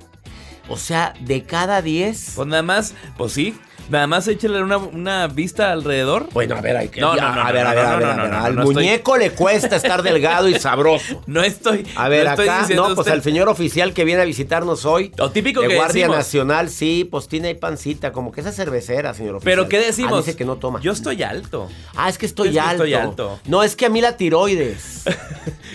O 0.69 0.77
sea, 0.77 1.15
de 1.21 1.45
cada 1.45 1.83
10. 1.83 2.33
Pues 2.35 2.49
nada 2.49 2.63
más, 2.63 2.95
pues 3.17 3.33
sí. 3.33 3.59
Nada 3.89 4.07
más 4.07 4.27
échale 4.29 4.63
una, 4.63 4.79
una 4.79 5.27
vista 5.29 5.71
alrededor. 5.73 6.29
Bueno, 6.33 6.57
a 6.57 6.61
ver, 6.61 6.77
hay 6.77 6.89
que. 6.89 7.01
No, 7.01 7.15
no, 7.15 7.21
no, 7.35 7.41
a 7.43 7.53
ver, 7.53 7.67
a 7.67 7.75
ver, 7.75 7.85
a 7.87 7.97
ver, 7.97 8.07
a 8.09 8.23
ver. 8.25 8.33
Al 8.35 8.59
estoy- 8.59 8.75
muñeco 8.75 9.17
le 9.17 9.31
cuesta 9.31 9.77
estar 9.77 10.03
delgado 10.03 10.49
y 10.49 10.59
sabroso. 10.59 11.23
No 11.27 11.43
estoy. 11.43 11.87
A 11.97 12.09
ver, 12.09 12.27
estoy 12.27 12.49
acá, 12.49 12.67
no, 12.75 12.87
pues 12.87 12.99
usted- 12.99 13.13
al 13.13 13.23
señor 13.23 13.49
oficial 13.49 13.93
que 13.95 14.05
viene 14.05 14.23
a 14.23 14.25
visitarnos 14.25 14.85
hoy. 14.85 15.13
Lo 15.17 15.31
típico 15.31 15.61
de 15.63 15.69
que 15.69 15.75
Guardia 15.77 16.03
decimos. 16.05 16.17
Nacional, 16.17 16.69
sí, 16.71 17.07
pues 17.11 17.29
tiene 17.29 17.55
pancita, 17.55 18.13
como 18.13 18.33
que 18.33 18.41
esa 18.41 18.53
cervecera, 18.53 19.15
señor 19.15 19.37
oficial. 19.37 19.53
Pero 19.57 19.69
¿qué 19.69 19.77
Ah, 19.79 19.87
decimos? 19.87 20.25
dice 20.27 20.37
que 20.37 20.45
no 20.45 20.57
toma. 20.57 20.81
Yo 20.81 20.93
estoy 20.93 21.23
alto. 21.23 21.69
Ah, 21.95 22.09
es 22.09 22.19
que 22.19 22.27
estoy 22.27 22.49
Es 22.49 22.55
que 22.55 22.61
alto. 22.61 22.73
estoy 22.85 22.95
alto. 22.95 23.41
No, 23.47 23.63
es 23.63 23.77
que 23.77 23.87
a 23.87 23.89
mí 23.89 24.01
la 24.01 24.17
tiroides. 24.17 25.05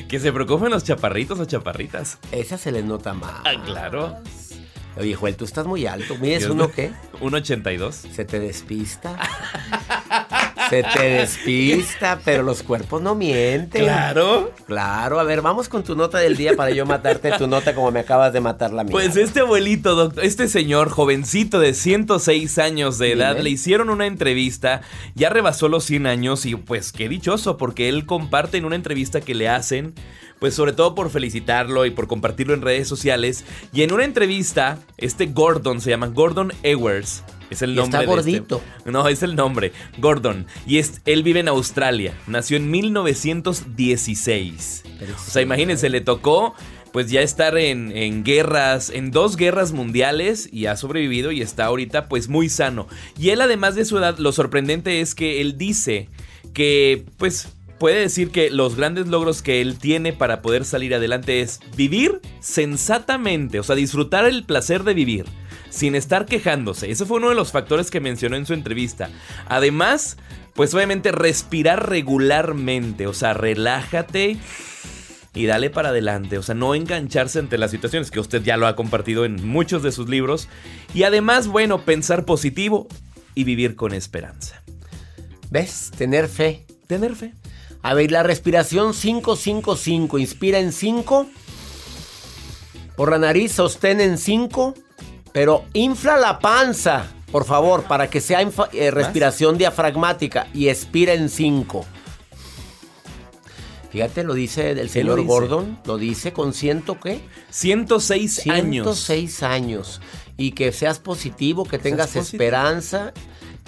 Que 0.08 0.20
se 0.20 0.34
preocupen 0.34 0.70
los 0.72 0.84
chaparritos 0.84 1.40
o 1.40 1.46
chaparritas. 1.46 2.18
Esa 2.32 2.58
se 2.58 2.72
les 2.72 2.84
nota 2.84 3.14
más. 3.14 3.32
Ah, 3.46 3.54
claro. 3.66 4.18
Oye, 4.98 5.16
Joel, 5.16 5.36
tú 5.36 5.46
estás 5.46 5.66
muy 5.66 5.86
alto. 5.86 6.16
¿Mides 6.18 6.46
uno 6.46 6.72
qué? 6.72 6.92
Un 7.22 7.34
82. 7.34 7.96
Se 7.96 8.26
te 8.26 8.40
despista. 8.40 9.18
se 10.72 10.84
te 10.84 11.04
despista, 11.04 12.20
pero 12.26 12.44
los 12.44 12.64
cuerpos 12.64 13.02
no 13.02 13.14
mienten. 13.14 13.84
Claro. 13.84 14.54
Claro, 14.66 15.20
a 15.20 15.24
ver, 15.24 15.42
vamos 15.42 15.68
con 15.68 15.84
tu 15.84 15.96
nota 15.96 16.20
del 16.20 16.38
día 16.38 16.56
para 16.56 16.72
yo 16.72 16.86
matarte 16.86 17.32
tu 17.34 17.48
nota 17.48 17.76
como 17.76 17.92
me 17.92 18.00
acabas 18.00 18.32
de 18.32 18.40
matar 18.40 18.72
la 18.72 18.84
mía. 18.84 18.92
Pues 18.92 19.18
este 19.18 19.42
abuelito, 19.42 19.96
doctor, 19.96 20.24
este 20.24 20.48
señor 20.48 20.90
jovencito 20.90 21.60
de 21.60 21.74
106 21.74 22.58
años 22.58 22.98
de 22.98 23.12
edad, 23.12 23.32
Dime. 23.32 23.44
le 23.44 23.50
hicieron 23.50 23.90
una 23.90 24.06
entrevista, 24.06 24.82
ya 25.14 25.30
rebasó 25.30 25.68
los 25.68 25.84
100 25.84 26.08
años 26.08 26.46
y 26.46 26.56
pues 26.56 26.94
qué 26.94 27.10
dichoso, 27.10 27.58
porque 27.58 27.90
él 27.90 28.06
comparte 28.06 28.58
en 28.58 28.66
una 28.66 28.78
entrevista 28.78 29.20
que 29.20 29.36
le 29.36 29.50
hacen, 29.50 29.94
pues 30.40 30.56
sobre 30.56 30.72
todo 30.72 30.96
por 30.96 31.10
felicitarlo 31.10 31.86
y 31.86 31.92
por 31.92 32.08
compartirlo 32.08 32.54
en 32.54 32.62
redes 32.62 32.88
sociales. 32.88 33.44
Y 33.74 33.82
en 33.82 33.92
una 33.92 34.06
entrevista, 34.06 34.78
este 34.98 35.26
Gordon, 35.26 35.82
se 35.82 35.90
llama 35.90 36.08
Gordon 36.08 36.54
Ewers. 36.64 37.24
Es 37.52 37.62
el 37.62 37.72
Y 37.72 37.76
nombre 37.76 38.00
está 38.02 38.12
de 38.16 38.22
este- 38.22 38.32
gordito. 38.40 38.62
No, 38.86 39.08
es 39.08 39.22
el 39.22 39.36
nombre, 39.36 39.72
Gordon. 40.00 40.48
Y 40.66 40.80
es, 40.80 41.02
él 41.06 41.22
vive 41.22 41.42
en 41.42 41.50
Australia. 41.50 42.16
Nació 42.26 42.58
en 42.58 42.72
1916. 42.72 44.84
Pero 45.00 45.16
O 45.16 45.20
sea, 45.20 45.42
imagínense, 45.42 45.90
le 45.90 46.02
tocó 46.02 46.54
pues 46.92 47.10
ya 47.10 47.22
estar 47.22 47.58
en, 47.58 47.96
en 47.96 48.24
guerras, 48.26 48.90
en 48.90 49.12
dos 49.12 49.38
guerras 49.38 49.72
mundiales 49.72 50.50
y 50.52 50.66
ha 50.66 50.76
sobrevivido 50.76 51.32
y 51.32 51.42
está 51.42 51.66
ahorita 51.66 52.10
pues 52.10 52.28
muy 52.28 52.50
sano. 52.50 52.88
Y 53.18 53.30
él 53.30 53.40
además 53.42 53.76
de 53.76 53.86
su 53.86 53.98
edad, 53.98 54.18
lo 54.18 54.32
sorprendente 54.34 55.00
es 55.00 55.16
que 55.16 55.40
él 55.40 55.58
dice 55.58 56.10
que 56.54 57.06
pues 57.18 57.48
puede 57.80 58.02
decir 58.02 58.30
que 58.32 58.50
los 58.50 58.76
grandes 58.76 59.08
logros 59.08 59.42
que 59.42 59.62
él 59.62 59.78
tiene 59.80 60.12
para 60.12 60.42
poder 60.42 60.66
salir 60.66 60.94
adelante 60.94 61.40
es 61.42 61.62
vivir 61.78 62.20
sensatamente, 62.42 63.60
o 63.60 63.64
sea, 63.64 63.76
disfrutar 63.76 64.26
el 64.26 64.44
placer 64.44 64.84
de 64.84 64.94
vivir. 64.94 65.26
Sin 65.72 65.96
estar 65.96 66.28
quejándose. 66.28 66.92
Ese 66.92 67.06
fue 67.06 67.18
uno 67.18 67.30
de 67.30 67.36
los 67.36 67.52
factores 67.52 67.90
que 67.90 68.00
mencionó 68.00 68.36
en 68.36 68.46
su 68.46 68.54
entrevista. 68.54 69.10
Además, 69.48 70.18
pues 70.54 70.74
obviamente 70.76 71.12
respirar 71.12 71.90
regularmente. 71.90 73.08
O 73.08 73.14
sea, 73.14 73.34
relájate 73.34 74.38
y 75.34 75.46
dale 75.46 75.70
para 75.70 75.90
adelante. 75.90 76.38
O 76.38 76.44
sea, 76.44 76.56
no 76.56 76.76
engancharse 76.76 77.40
ante 77.40 77.58
las 77.58 77.72
situaciones, 77.72 78.12
que 78.12 78.20
usted 78.20 78.44
ya 78.44 78.58
lo 78.58 78.68
ha 78.68 78.76
compartido 78.76 79.26
en 79.26 79.48
muchos 79.48 79.82
de 79.82 79.92
sus 79.92 80.10
libros. 80.10 80.50
Y 80.94 81.04
además, 81.04 81.48
bueno, 81.48 81.86
pensar 81.86 82.26
positivo 82.26 82.88
y 83.34 83.46
vivir 83.46 83.76
con 83.76 83.94
esperanza. 83.94 84.62
¿Ves? 85.50 85.92
Tener 85.98 86.28
fe. 86.28 86.66
Tener 86.88 87.16
fe. 87.16 87.34
A 87.82 87.94
ver, 87.94 88.12
la 88.12 88.24
respiración 88.24 88.94
555. 88.94 90.20
Inspira 90.20 90.60
en 90.60 90.72
5. 90.74 91.28
Por 92.96 93.12
la 93.12 93.18
nariz, 93.18 93.54
sostén 93.54 94.02
en 94.02 94.18
5. 94.18 94.76
Pero 95.32 95.66
infla 95.74 96.18
la 96.18 96.40
panza, 96.40 97.06
por 97.32 97.46
favor, 97.46 97.84
para 97.84 98.10
que 98.10 98.22
sea 98.22 98.42
eh, 98.42 98.92
respiración 98.92 99.58
diafragmática. 99.58 100.48
Y 100.54 100.68
expira 100.68 101.14
en 101.14 101.30
5. 101.30 101.86
Fíjate, 103.92 104.24
lo 104.24 104.34
dice 104.34 104.72
el 104.72 104.90
señor 104.90 105.10
lo 105.10 105.16
dice. 105.18 105.28
Gordon. 105.28 105.80
Lo 105.86 105.98
dice 105.98 106.32
con 106.32 106.54
ciento 106.54 107.00
qué? 107.00 107.22
106 107.50 108.48
años. 108.48 108.86
106 108.86 109.44
años. 109.44 110.02
Y 110.38 110.52
que 110.52 110.72
seas 110.72 111.00
positivo, 111.00 111.66
que 111.66 111.78
tengas 111.78 112.12
positivo. 112.12 112.44
esperanza. 112.44 113.14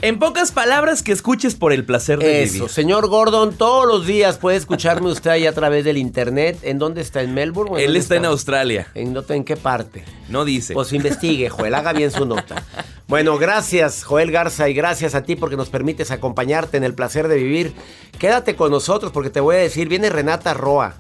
En 0.04 0.20
pocas 0.20 0.52
palabras, 0.52 1.02
que 1.02 1.14
escuches 1.14 1.56
por 1.56 1.72
el 1.72 1.86
placer 1.86 2.20
de 2.20 2.44
Eso, 2.44 2.54
vivir. 2.56 2.70
señor 2.70 3.08
Gordon, 3.08 3.56
todos 3.56 3.88
los 3.88 4.06
días 4.06 4.38
puede 4.38 4.58
escucharme 4.58 5.10
usted 5.10 5.30
ahí 5.30 5.46
a 5.48 5.54
través 5.54 5.86
del 5.86 5.96
internet. 5.96 6.60
¿En 6.64 6.78
dónde 6.78 7.00
está? 7.00 7.22
¿En 7.22 7.34
Melbourne? 7.34 7.82
Él 7.82 7.96
está 7.96 8.18
en 8.18 8.26
Australia. 8.26 8.90
¿En, 8.96 9.16
en 9.30 9.44
qué 9.46 9.56
parte? 9.56 10.04
No 10.28 10.44
dice. 10.44 10.74
Pues 10.74 10.92
investigue, 10.92 11.48
Joel, 11.48 11.74
haga 11.74 11.94
bien 11.94 12.12
su 12.12 12.26
nota. 12.26 12.64
Bueno, 13.06 13.38
gracias, 13.38 14.04
Joel 14.04 14.32
Garza, 14.32 14.70
y 14.70 14.74
gracias 14.74 15.14
a 15.14 15.24
ti 15.24 15.36
porque 15.36 15.56
nos 15.58 15.70
permites 15.70 16.10
acompañarte 16.10 16.78
en 16.78 16.84
el 16.84 16.96
placer 16.96 17.28
de 17.28 17.36
vivir. 17.36 17.74
Quédate 18.18 18.56
con 18.56 18.72
nosotros 18.72 19.12
porque 19.12 19.30
te 19.30 19.40
voy 19.40 19.58
a 19.58 19.60
decir, 19.60 19.88
viene 19.88 20.10
Renata 20.10 20.54
Roa, 20.54 20.96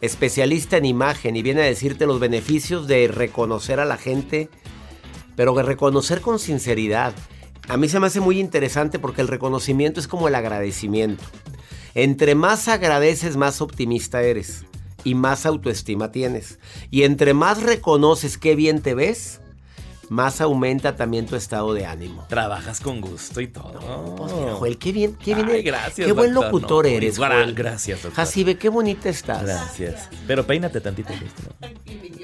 especialista 0.00 0.76
en 0.76 0.84
imagen, 0.84 1.36
y 1.36 1.42
viene 1.42 1.62
a 1.62 1.64
decirte 1.64 2.06
los 2.06 2.20
beneficios 2.20 2.86
de 2.86 3.08
reconocer 3.08 3.80
a 3.80 3.86
la 3.86 3.96
gente, 3.96 4.50
pero 5.36 5.52
de 5.54 5.64
reconocer 5.64 6.20
con 6.20 6.38
sinceridad. 6.38 7.12
A 7.68 7.76
mí 7.76 7.88
se 7.88 8.00
me 8.00 8.06
hace 8.06 8.20
muy 8.20 8.40
interesante 8.40 8.98
porque 8.98 9.20
el 9.20 9.28
reconocimiento 9.28 10.00
es 10.00 10.08
como 10.08 10.28
el 10.28 10.34
agradecimiento. 10.34 11.22
Entre 11.94 12.34
más 12.34 12.68
agradeces, 12.68 13.36
más 13.36 13.60
optimista 13.60 14.22
eres 14.22 14.64
y 15.04 15.14
más 15.14 15.44
autoestima 15.46 16.10
tienes. 16.10 16.58
Y 16.90 17.02
entre 17.02 17.34
más 17.34 17.62
reconoces 17.62 18.38
qué 18.38 18.54
bien 18.54 18.80
te 18.80 18.94
ves, 18.94 19.40
más 20.08 20.40
aumenta 20.40 20.96
también 20.96 21.26
tu 21.26 21.36
estado 21.36 21.74
de 21.74 21.84
ánimo. 21.84 22.24
Trabajas 22.28 22.80
con 22.80 23.02
gusto 23.02 23.40
y 23.42 23.48
todo. 23.48 24.14
Pues 24.16 24.32
mira, 24.32 24.54
Joel, 24.54 24.78
qué 24.78 24.92
bien, 24.92 25.14
qué 25.22 25.34
bien. 25.34 25.46
Ay, 25.48 25.52
eres. 25.60 25.64
gracias, 25.66 26.06
Qué 26.06 26.12
buen 26.12 26.32
doctor. 26.32 26.52
locutor 26.54 26.84
No, 26.86 26.90
eres, 26.90 27.18
Joel. 27.18 27.54
gracias, 27.54 28.02
doctor. 28.02 28.16
Jacibe, 28.24 28.56
qué 28.56 28.70
bonita 28.70 29.10
estás. 29.10 29.42
Gracias. 29.42 30.08
Pero 30.26 30.46
peínate 30.46 30.80
tantito. 30.80 31.10
¿no? 31.12 31.68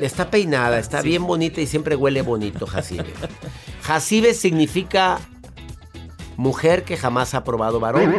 Está 0.03 0.31
peinada, 0.31 0.79
está 0.79 1.03
bien 1.03 1.27
bonita 1.27 1.61
y 1.61 1.67
siempre 1.67 1.97
huele 1.97 2.23
bonito, 2.23 2.67
Jacibe. 2.67 3.13
Jacibe 3.83 4.33
significa 4.33 5.21
Mujer 6.37 6.85
que 6.85 6.97
jamás 6.97 7.35
ha 7.35 7.45
probado 7.45 7.81
varón. 7.81 8.15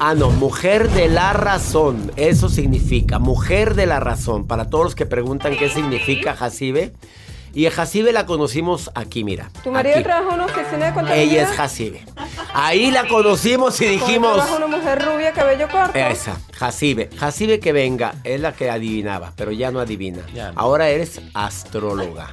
Ah, 0.00 0.14
no, 0.14 0.30
mujer 0.30 0.90
de 0.90 1.08
la 1.08 1.32
razón. 1.32 2.12
Eso 2.16 2.48
significa, 2.48 3.18
mujer 3.18 3.74
de 3.74 3.86
la 3.86 4.00
razón. 4.00 4.46
Para 4.46 4.68
todos 4.68 4.84
los 4.84 4.94
que 4.94 5.06
preguntan 5.06 5.56
qué 5.56 5.68
significa 5.68 6.34
Jacibe. 6.34 6.92
Y 7.54 7.66
a 7.66 7.70
Jacibe 7.70 8.12
la 8.12 8.26
conocimos 8.26 8.90
aquí, 8.96 9.22
mira. 9.22 9.50
¿Tu 9.62 9.70
marido 9.70 9.94
aquí. 9.94 10.02
trabaja 10.02 10.28
en 10.28 10.34
una 10.34 10.44
oficina 10.46 10.86
de 10.86 10.92
contabilidad? 10.92 11.32
Ella 11.32 11.42
es 11.44 11.50
Jacibe. 11.50 12.04
Ahí 12.52 12.90
la 12.90 13.06
conocimos 13.06 13.80
y 13.80 13.86
dijimos... 13.86 14.34
¿Trabaja 14.34 14.56
una 14.56 14.76
mujer 14.76 15.04
rubia, 15.04 15.32
cabello 15.32 15.68
corto? 15.68 15.96
Esa, 15.96 16.36
Jacibe. 16.52 17.10
Jacibe 17.16 17.60
que 17.60 17.72
venga, 17.72 18.16
es 18.24 18.40
la 18.40 18.52
que 18.52 18.70
adivinaba, 18.70 19.32
pero 19.36 19.52
ya 19.52 19.70
no 19.70 19.78
adivina. 19.78 20.22
Ya 20.34 20.50
no. 20.50 20.60
Ahora 20.60 20.88
eres 20.88 21.20
astróloga. 21.32 22.30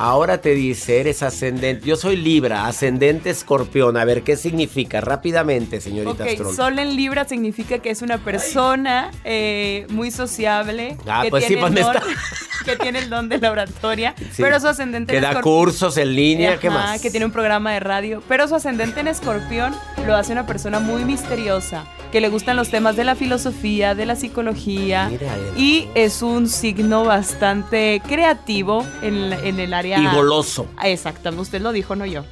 Ahora 0.00 0.40
te 0.40 0.54
dice, 0.54 1.00
eres 1.00 1.24
ascendente. 1.24 1.84
Yo 1.84 1.96
soy 1.96 2.16
Libra, 2.16 2.68
ascendente 2.68 3.30
escorpión. 3.30 3.96
A 3.96 4.04
ver, 4.04 4.22
¿qué 4.22 4.36
significa? 4.36 5.00
Rápidamente, 5.00 5.80
señorita 5.80 6.22
Ok, 6.22 6.30
astróloga. 6.30 6.54
Sol 6.56 6.78
en 6.78 6.94
Libra 6.94 7.24
significa 7.24 7.80
que 7.80 7.90
es 7.90 8.00
una 8.00 8.18
persona 8.18 9.10
eh, 9.24 9.86
muy 9.90 10.12
sociable. 10.12 10.96
Ah, 11.08 11.22
que 11.24 11.30
pues 11.30 11.42
sí, 11.46 11.54
tiene 11.56 11.62
pues 11.62 11.76
el 11.76 11.82
don- 11.82 11.96
está- 11.96 12.06
Que 12.64 12.76
tiene 12.76 12.98
el 13.00 13.10
don 13.10 13.28
de 13.28 13.38
la 13.38 13.50
oratoria. 13.50 14.14
Sí. 14.32 14.42
Pero 14.42 14.60
su 14.60 14.68
ascendente 14.68 15.10
Que 15.12 15.16
en 15.18 15.22
da 15.24 15.40
cursos 15.40 15.96
en 15.96 16.14
línea, 16.14 16.58
¿qué 16.60 16.70
más? 16.70 17.00
Que 17.02 17.10
tiene 17.10 17.26
un 17.26 17.32
programa 17.32 17.72
de 17.72 17.80
radio. 17.80 18.22
Pero 18.28 18.46
su 18.46 18.54
ascendente 18.54 19.00
en 19.00 19.08
escorpión 19.08 19.74
lo 20.06 20.14
hace 20.14 20.30
una 20.30 20.46
persona 20.46 20.78
muy 20.78 21.04
misteriosa. 21.04 21.86
Que 22.12 22.20
le 22.22 22.28
gustan 22.30 22.56
los 22.56 22.70
temas 22.70 22.96
de 22.96 23.04
la 23.04 23.14
filosofía, 23.14 23.94
de 23.94 24.06
la 24.06 24.16
psicología. 24.16 25.08
Mira 25.10 25.34
él. 25.34 25.52
Y 25.62 25.88
es 25.94 26.22
un 26.22 26.48
signo 26.48 27.04
bastante 27.04 28.00
creativo 28.06 28.86
en, 29.02 29.32
en 29.32 29.60
el 29.60 29.74
área. 29.74 29.98
Y 30.00 30.06
goloso. 30.06 30.66
Ah, 30.76 30.88
Exactamente, 30.88 31.42
usted 31.42 31.60
lo 31.60 31.72
dijo, 31.72 31.96
no 31.96 32.06
yo. 32.06 32.24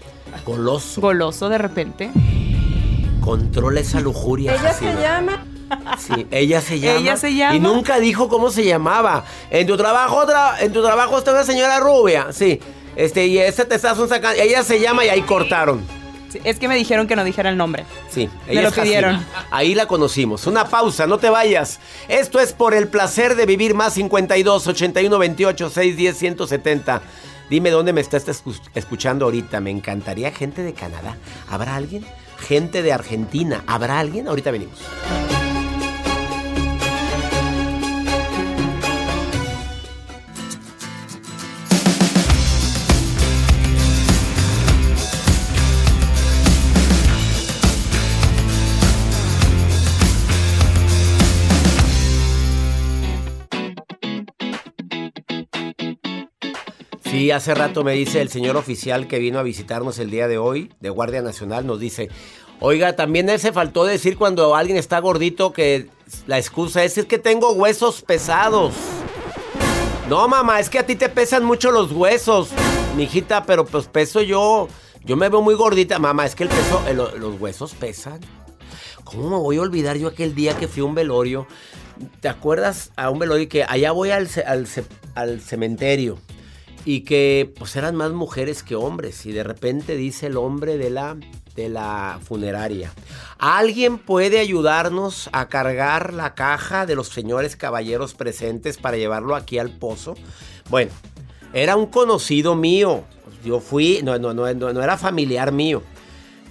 Goloso. 0.45 1.00
Goloso 1.00 1.49
de 1.49 1.59
repente. 1.59 2.11
Controla 3.21 3.80
esa 3.80 4.00
lujuria. 4.00 4.54
Ella 4.54 4.73
se 4.73 4.85
llama... 4.95 5.45
Sí, 5.99 6.26
ella 6.30 6.61
se 6.61 6.78
llama. 6.78 6.99
Ella 7.00 7.16
se 7.16 7.35
llama. 7.35 7.56
Y 7.56 7.59
nunca 7.61 7.99
dijo 7.99 8.28
cómo 8.28 8.50
se 8.50 8.64
llamaba. 8.64 9.25
En 9.50 9.66
tu 9.66 9.76
trabajo, 9.76 10.25
tra- 10.25 10.54
en 10.61 10.73
tu 10.73 10.80
trabajo 10.80 11.18
está 11.18 11.33
una 11.33 11.42
señora 11.42 11.80
rubia. 11.80 12.28
Sí. 12.30 12.61
Este, 12.95 13.26
y 13.26 13.38
ese 13.38 13.64
te 13.64 13.75
estás 13.75 13.99
un 13.99 14.09
sacando. 14.09 14.40
Ella 14.40 14.62
se 14.62 14.78
llama 14.80 15.04
y 15.04 15.09
ahí 15.09 15.23
cortaron. 15.23 15.83
Sí, 16.30 16.40
es 16.45 16.59
que 16.59 16.68
me 16.68 16.75
dijeron 16.76 17.06
que 17.06 17.14
no 17.16 17.25
dijera 17.25 17.50
el 17.50 17.56
nombre. 17.56 17.85
Sí, 18.11 18.28
Me 18.47 18.52
ella 18.52 18.62
lo 18.62 18.68
es 18.68 18.75
Jacibe. 18.75 18.97
pidieron. 18.97 19.25
Ahí 19.50 19.75
la 19.75 19.87
conocimos. 19.87 20.47
Una 20.47 20.68
pausa, 20.68 21.06
no 21.06 21.18
te 21.18 21.30
vayas. 21.30 21.78
Esto 22.09 22.40
es 22.40 22.52
por 22.52 22.75
el 22.75 22.88
placer 22.88 23.37
de 23.37 23.47
vivir 23.47 23.75
más 23.75 23.95
52 23.95 24.66
81 24.66 25.18
28 25.18 25.71
610 25.71 26.16
170. 26.18 27.02
Dime 27.49 27.71
dónde 27.71 27.92
me 27.92 28.00
estás 28.00 28.26
escu- 28.26 28.61
escuchando 28.75 29.25
ahorita. 29.26 29.61
Me 29.61 29.71
encantaría 29.71 30.33
gente 30.33 30.62
de 30.62 30.73
Canadá. 30.75 31.16
¿Habrá 31.49 31.76
alguien? 31.76 32.04
Gente 32.38 32.83
de 32.83 32.92
Argentina. 32.92 33.62
¿Habrá 33.68 34.00
alguien? 34.00 34.26
Ahorita 34.28 34.50
venimos. 34.50 34.78
Sí, 57.10 57.30
hace 57.30 57.54
rato 57.54 57.84
me 57.84 57.92
dice 57.92 58.20
el 58.20 58.30
señor 58.30 58.56
oficial 58.56 59.06
que 59.06 59.20
vino 59.20 59.38
a 59.38 59.44
visitarnos 59.44 60.00
el 60.00 60.10
día 60.10 60.26
de 60.26 60.38
hoy, 60.38 60.72
de 60.80 60.90
Guardia 60.90 61.22
Nacional, 61.22 61.64
nos 61.64 61.78
dice, 61.78 62.10
oiga, 62.58 62.96
también 62.96 63.38
se 63.38 63.52
faltó 63.52 63.84
decir 63.84 64.16
cuando 64.18 64.56
alguien 64.56 64.76
está 64.76 64.98
gordito 64.98 65.52
que 65.52 65.88
la 66.26 66.36
excusa 66.36 66.82
es, 66.82 66.98
es 66.98 67.04
que 67.04 67.18
tengo 67.18 67.52
huesos 67.52 68.02
pesados. 68.02 68.75
No, 70.08 70.26
mamá, 70.26 70.58
es 70.58 70.68
que 70.68 70.80
a 70.80 70.86
ti 70.86 70.96
te 70.96 71.08
pesan 71.08 71.45
mucho 71.45 71.71
los 71.71 71.92
huesos, 71.92 72.49
mijita, 72.97 73.45
pero 73.45 73.64
pues 73.64 73.86
peso 73.86 74.21
yo, 74.21 74.69
yo 75.04 75.16
me 75.16 75.28
veo 75.28 75.42
muy 75.42 75.54
gordita, 75.54 76.00
mamá, 76.00 76.26
es 76.26 76.34
que 76.34 76.42
el 76.42 76.49
peso, 76.49 76.82
los 77.19 77.40
huesos 77.40 77.75
pesan. 77.75 78.21
¿Cómo 79.04 79.30
me 79.30 79.36
voy 79.36 79.58
a 79.58 79.60
olvidar 79.60 79.97
yo 79.97 80.08
aquel 80.08 80.34
día 80.34 80.56
que 80.56 80.66
fui 80.66 80.82
a 80.82 80.86
un 80.86 80.97
velorio? 80.97 81.47
¿Te 82.21 82.28
acuerdas 82.28 82.90
a 82.97 83.10
un 83.10 83.21
velorio 83.21 83.49
que 83.49 83.62
allá 83.62 83.92
voy 83.92 84.10
al, 84.10 84.28
al 85.14 85.40
cementerio? 85.40 86.19
Y 86.86 87.02
que 87.02 87.52
pues 87.58 87.76
eran 87.76 87.96
más 87.96 88.12
mujeres 88.12 88.62
que 88.62 88.76
hombres 88.76 89.26
y 89.26 89.32
de 89.32 89.42
repente 89.42 89.96
dice 89.96 90.28
el 90.28 90.38
hombre 90.38 90.78
de 90.78 90.88
la 90.88 91.18
de 91.54 91.68
la 91.68 92.20
funeraria 92.22 92.92
alguien 93.38 93.99
puede 93.99 94.38
ayudarnos 94.38 95.28
a 95.32 95.49
cargar 95.49 96.14
la 96.14 96.34
caja 96.34 96.86
de 96.86 96.94
los 96.94 97.08
señores 97.08 97.56
caballeros 97.56 98.14
presentes 98.14 98.78
para 98.78 98.96
llevarlo 98.96 99.34
aquí 99.34 99.58
al 99.58 99.70
pozo 99.70 100.14
bueno 100.70 100.92
era 101.52 101.76
un 101.76 101.86
conocido 101.86 102.54
mío. 102.54 103.04
Yo 103.44 103.60
fui 103.60 104.00
no 104.02 104.18
no 104.18 104.34
no 104.34 104.52
no, 104.52 104.82
era 104.82 104.99
familiar 104.99 105.52
mío. 105.52 105.82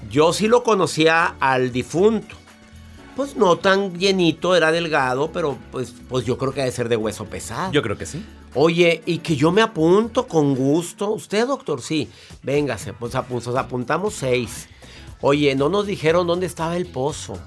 Yo 0.09 0.33
sí 0.33 0.47
lo 0.47 0.63
conocía 0.63 1.35
al 1.39 1.71
difunto. 1.71 2.35
Pues 3.15 3.35
no 3.35 3.57
tan 3.57 3.97
llenito 3.97 4.55
era 4.55 4.71
delgado 4.71 5.31
pero 5.31 5.57
pues 5.71 5.93
pues 6.09 6.25
yo 6.25 6.37
creo 6.37 6.53
que 6.53 6.61
debe 6.61 6.71
ser 6.71 6.89
de 6.89 6.97
hueso 6.97 7.25
pesado. 7.25 7.71
Yo 7.71 7.81
creo 7.81 7.97
que 7.97 8.05
sí. 8.05 8.25
Oye, 8.55 9.01
y 9.05 9.17
que 9.19 9.35
yo 9.35 9.51
me 9.51 9.61
apunto 9.61 10.27
con 10.27 10.55
gusto. 10.55 11.11
Usted, 11.11 11.45
doctor, 11.45 11.81
sí. 11.81 12.09
Véngase, 12.41 12.93
pues 12.93 13.13
apu- 13.13 13.45
nos 13.45 13.55
apuntamos 13.55 14.13
seis. 14.13 14.67
Oye, 15.21 15.55
no 15.55 15.69
nos 15.69 15.85
dijeron 15.85 16.25
dónde 16.27 16.45
estaba 16.45 16.77
el 16.77 16.85
pozo. 16.85 17.37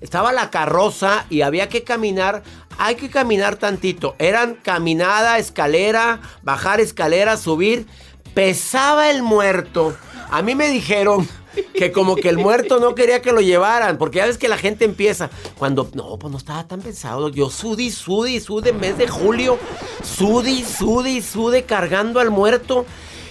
Estaba 0.00 0.32
la 0.32 0.50
carroza 0.50 1.26
y 1.30 1.42
había 1.42 1.68
que 1.68 1.82
caminar. 1.84 2.42
Hay 2.78 2.94
que 2.96 3.10
caminar 3.10 3.56
tantito. 3.56 4.16
Eran 4.18 4.54
caminada, 4.54 5.38
escalera, 5.38 6.20
bajar 6.42 6.80
escalera, 6.80 7.36
subir. 7.36 7.86
Pesaba 8.34 9.10
el 9.10 9.22
muerto. 9.22 9.94
A 10.30 10.42
mí 10.42 10.54
me 10.54 10.68
dijeron 10.70 11.28
que 11.74 11.92
como 11.92 12.16
que 12.16 12.28
el 12.28 12.38
muerto 12.38 12.80
no 12.80 12.94
quería 12.94 13.22
que 13.22 13.32
lo 13.32 13.40
llevaran, 13.40 13.98
porque 13.98 14.18
ya 14.18 14.26
ves 14.26 14.38
que 14.38 14.48
la 14.48 14.58
gente 14.58 14.84
empieza. 14.84 15.30
Cuando, 15.58 15.88
no, 15.94 16.18
pues 16.18 16.30
no 16.30 16.38
estaba 16.38 16.66
tan 16.66 16.80
pesado. 16.80 17.28
Yo 17.28 17.50
sudi, 17.50 17.90
sudi, 17.90 18.40
sude 18.40 18.70
en 18.70 18.80
mes 18.80 18.98
de 18.98 19.08
julio. 19.08 19.58
Sudi, 20.02 20.64
sudi, 20.64 21.22
sude 21.22 21.64
cargando 21.64 22.20
al 22.20 22.30
muerto. 22.30 22.84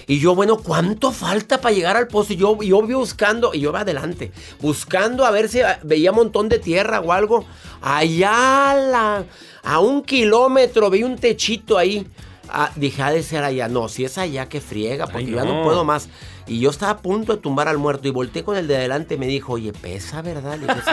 Y 0.06 0.18
yo, 0.18 0.34
bueno, 0.34 0.58
¿cuánto 0.58 1.12
falta 1.12 1.60
para 1.62 1.74
llegar 1.74 1.96
al 1.96 2.08
pozo? 2.08 2.34
Y 2.34 2.36
yo, 2.36 2.60
yo 2.62 2.82
buscando, 2.82 3.54
y 3.54 3.60
yo 3.60 3.70
iba 3.70 3.80
adelante, 3.80 4.32
buscando 4.60 5.24
a 5.24 5.30
ver 5.30 5.48
si 5.48 5.60
veía 5.82 6.10
un 6.10 6.16
montón 6.18 6.50
de 6.50 6.58
tierra 6.58 7.00
o 7.00 7.10
algo. 7.12 7.46
Allá 7.80 8.70
a, 8.72 8.74
la- 8.74 9.24
a 9.62 9.80
un 9.80 10.02
kilómetro 10.02 10.90
vi 10.90 11.02
un 11.04 11.16
techito 11.16 11.78
ahí. 11.78 12.06
Ah, 12.50 12.70
dije, 12.76 13.00
ha 13.02 13.10
de 13.10 13.22
ser 13.22 13.42
allá. 13.44 13.68
No, 13.68 13.88
si 13.88 14.04
es 14.04 14.18
allá, 14.18 14.46
que 14.48 14.60
friega, 14.60 15.06
porque 15.06 15.24
Ay, 15.28 15.34
ya 15.34 15.44
no. 15.44 15.62
puedo 15.64 15.84
más. 15.84 16.08
Y 16.46 16.60
yo 16.60 16.70
estaba 16.70 16.92
a 16.92 16.98
punto 16.98 17.34
de 17.36 17.40
tumbar 17.42 17.68
al 17.68 17.78
muerto 17.78 18.06
y 18.08 18.10
volteé 18.10 18.44
con 18.44 18.56
el 18.56 18.66
de 18.68 18.76
adelante 18.76 19.14
y 19.14 19.18
me 19.18 19.26
dijo, 19.26 19.54
oye, 19.54 19.72
pesa, 19.72 20.20
¿verdad? 20.22 20.58
Le 20.58 20.66
dije, 20.66 20.80
"Sí". 20.84 20.90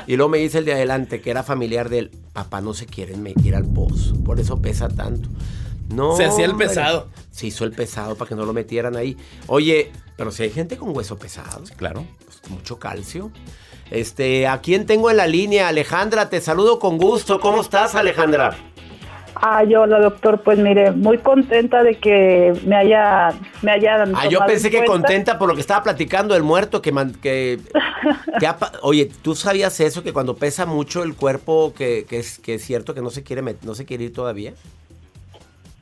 y 0.06 0.16
luego 0.16 0.30
me 0.30 0.38
dice 0.38 0.58
el 0.58 0.64
de 0.64 0.72
adelante, 0.72 1.20
que 1.20 1.30
era 1.30 1.42
familiar 1.42 1.88
de 1.90 1.98
él, 1.98 2.10
papá, 2.32 2.60
no 2.60 2.72
se 2.74 2.86
quieren 2.86 3.22
meter 3.22 3.54
al 3.54 3.64
pozo, 3.66 4.14
por 4.24 4.40
eso 4.40 4.60
pesa 4.62 4.88
tanto. 4.88 5.28
No. 5.90 6.16
Se 6.16 6.24
hacía 6.24 6.46
el 6.46 6.52
hombre. 6.52 6.68
pesado. 6.68 7.08
Se 7.30 7.46
hizo 7.46 7.64
el 7.64 7.72
pesado 7.72 8.14
para 8.16 8.28
que 8.30 8.34
no 8.34 8.46
lo 8.46 8.54
metieran 8.54 8.96
ahí. 8.96 9.16
Oye, 9.46 9.92
pero 10.16 10.30
si 10.30 10.44
hay 10.44 10.50
gente 10.50 10.78
con 10.78 10.96
hueso 10.96 11.18
pesado, 11.18 11.62
Claro. 11.76 12.06
pues, 12.24 12.40
mucho 12.50 12.78
calcio. 12.78 13.30
Este, 13.90 14.46
¿a 14.46 14.60
quién 14.62 14.86
tengo 14.86 15.10
en 15.10 15.18
la 15.18 15.26
línea? 15.26 15.68
Alejandra, 15.68 16.30
te 16.30 16.40
saludo 16.40 16.78
con 16.78 16.96
gusto. 16.96 17.38
¿Cómo 17.40 17.60
estás, 17.60 17.94
Alejandra? 17.94 18.56
Ay, 19.36 19.74
hola 19.74 19.98
doctor, 20.00 20.40
pues 20.42 20.58
mire, 20.58 20.92
muy 20.92 21.18
contenta 21.18 21.82
de 21.82 21.96
que 21.96 22.52
me 22.66 22.76
haya, 22.76 23.32
me 23.62 23.72
hayan 23.72 24.14
Ah, 24.16 24.28
yo 24.28 24.38
pensé 24.46 24.68
en 24.68 24.70
que 24.72 24.78
cuenta. 24.78 24.92
contenta 24.92 25.38
por 25.38 25.48
lo 25.48 25.54
que 25.54 25.60
estaba 25.60 25.82
platicando 25.82 26.34
del 26.34 26.42
muerto 26.44 26.80
que, 26.80 26.92
man- 26.92 27.14
que, 27.20 27.58
que 28.38 28.46
ha 28.46 28.56
pa- 28.56 28.72
oye, 28.82 29.10
¿tú 29.22 29.34
sabías 29.34 29.78
eso 29.80 30.02
que 30.02 30.12
cuando 30.12 30.36
pesa 30.36 30.66
mucho 30.66 31.02
el 31.02 31.14
cuerpo 31.14 31.74
que, 31.76 32.06
que 32.08 32.18
es 32.20 32.38
que 32.38 32.54
es 32.54 32.64
cierto 32.64 32.94
que 32.94 33.00
no 33.02 33.10
se 33.10 33.22
quiere 33.24 33.42
no 33.62 33.74
se 33.74 33.84
quiere 33.84 34.04
ir 34.04 34.12
todavía? 34.12 34.52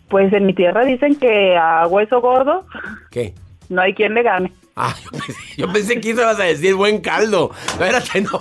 Pues 0.09 0.33
en 0.33 0.47
mi 0.47 0.55
tierra 0.55 0.85
dicen 0.85 1.17
que 1.17 1.57
a 1.57 1.87
hueso 1.87 2.21
gordo 2.21 2.67
¿Qué? 3.11 3.35
no 3.69 3.81
hay 3.83 3.95
quien 3.95 4.15
le 4.15 4.23
gane. 4.23 4.53
Ah, 4.75 4.95
yo 5.05 5.11
pensé, 5.11 5.35
yo 5.59 5.73
pensé 5.73 6.01
que 6.01 6.09
ibas 6.11 6.41
a 6.41 6.45
decir 6.45 6.75
buen 6.75 7.01
caldo. 7.03 7.51
Espérate, 7.67 8.23
no. 8.23 8.41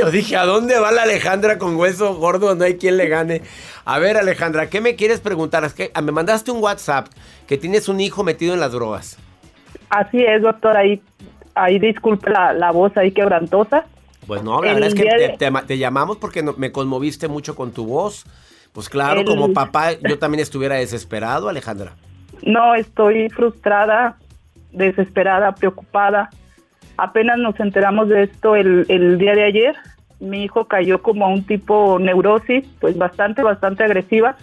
Yo 0.00 0.10
dije, 0.10 0.36
¿a 0.36 0.44
dónde 0.44 0.78
va 0.78 0.92
la 0.92 1.02
Alejandra 1.02 1.58
con 1.58 1.76
hueso 1.76 2.14
gordo? 2.14 2.54
No 2.54 2.64
hay 2.64 2.76
quien 2.76 2.96
le 2.96 3.08
gane. 3.08 3.42
A 3.84 3.98
ver, 3.98 4.16
Alejandra, 4.16 4.68
¿qué 4.70 4.80
me 4.80 4.96
quieres 4.96 5.20
preguntar? 5.20 5.64
Es 5.64 5.74
que 5.74 5.90
ah, 5.94 6.00
me 6.00 6.12
mandaste 6.12 6.50
un 6.50 6.62
WhatsApp 6.62 7.08
que 7.46 7.56
tienes 7.58 7.88
un 7.88 8.00
hijo 8.00 8.24
metido 8.24 8.54
en 8.54 8.60
las 8.60 8.72
drogas. 8.72 9.18
Así 9.88 10.22
es, 10.24 10.42
doctor, 10.42 10.76
ahí, 10.76 11.02
ahí 11.54 11.78
disculpe 11.78 12.30
la, 12.30 12.52
la 12.52 12.70
voz 12.70 12.96
ahí 12.96 13.12
quebrantosa. 13.12 13.84
Pues 14.26 14.42
no, 14.42 14.62
la 14.62 14.68
El 14.70 14.74
verdad 14.80 14.88
es 14.88 14.94
que 14.94 15.50
te, 15.66 15.78
llamamos 15.78 16.16
porque 16.18 16.42
no- 16.42 16.54
me 16.56 16.70
conmoviste 16.72 17.28
mucho 17.28 17.54
con 17.56 17.72
tu 17.72 17.84
voz. 17.86 18.24
Pues 18.72 18.88
claro, 18.88 19.20
El- 19.20 19.26
como 19.26 19.52
papá, 19.52 19.92
yo 19.92 20.18
también 20.18 20.40
estuviera 20.40 20.76
desesperado, 20.76 21.48
Alejandra. 21.48 21.92
No, 22.42 22.74
estoy 22.74 23.28
frustrada 23.30 24.16
desesperada, 24.72 25.52
preocupada. 25.54 26.30
Apenas 26.96 27.38
nos 27.38 27.58
enteramos 27.58 28.08
de 28.08 28.24
esto 28.24 28.54
el, 28.56 28.86
el 28.88 29.18
día 29.18 29.32
de 29.34 29.44
ayer. 29.44 29.74
Mi 30.20 30.44
hijo 30.44 30.66
cayó 30.66 31.00
como 31.02 31.24
a 31.24 31.28
un 31.28 31.44
tipo 31.44 31.98
neurosis, 31.98 32.64
pues 32.78 32.96
bastante, 32.96 33.42
bastante 33.42 33.84
agresiva, 33.84 34.36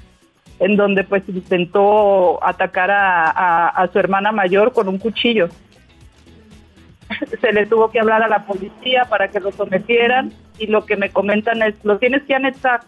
en 0.59 0.75
donde 0.75 1.03
pues 1.03 1.23
intentó 1.29 2.43
atacar 2.43 2.89
a, 2.91 3.29
a- 3.29 3.67
a 3.69 3.87
su 3.91 3.99
hermana 3.99 4.31
mayor 4.31 4.73
con 4.73 4.87
un 4.87 4.97
cuchillo. 4.97 5.49
Se 7.39 7.53
le 7.53 7.65
tuvo 7.67 7.89
que 7.89 7.99
hablar 7.99 8.21
a 8.23 8.27
la 8.27 8.45
policía 8.45 9.05
para 9.05 9.29
que 9.29 9.39
lo 9.39 9.51
sometieran 9.51 10.33
y 10.59 10.67
lo 10.67 10.85
que 10.85 10.97
me 10.97 11.09
comentan 11.09 11.61
es, 11.61 11.75
lo 11.83 11.97
tienes 11.99 12.23
que 12.23 12.35
anexar, 12.35 12.81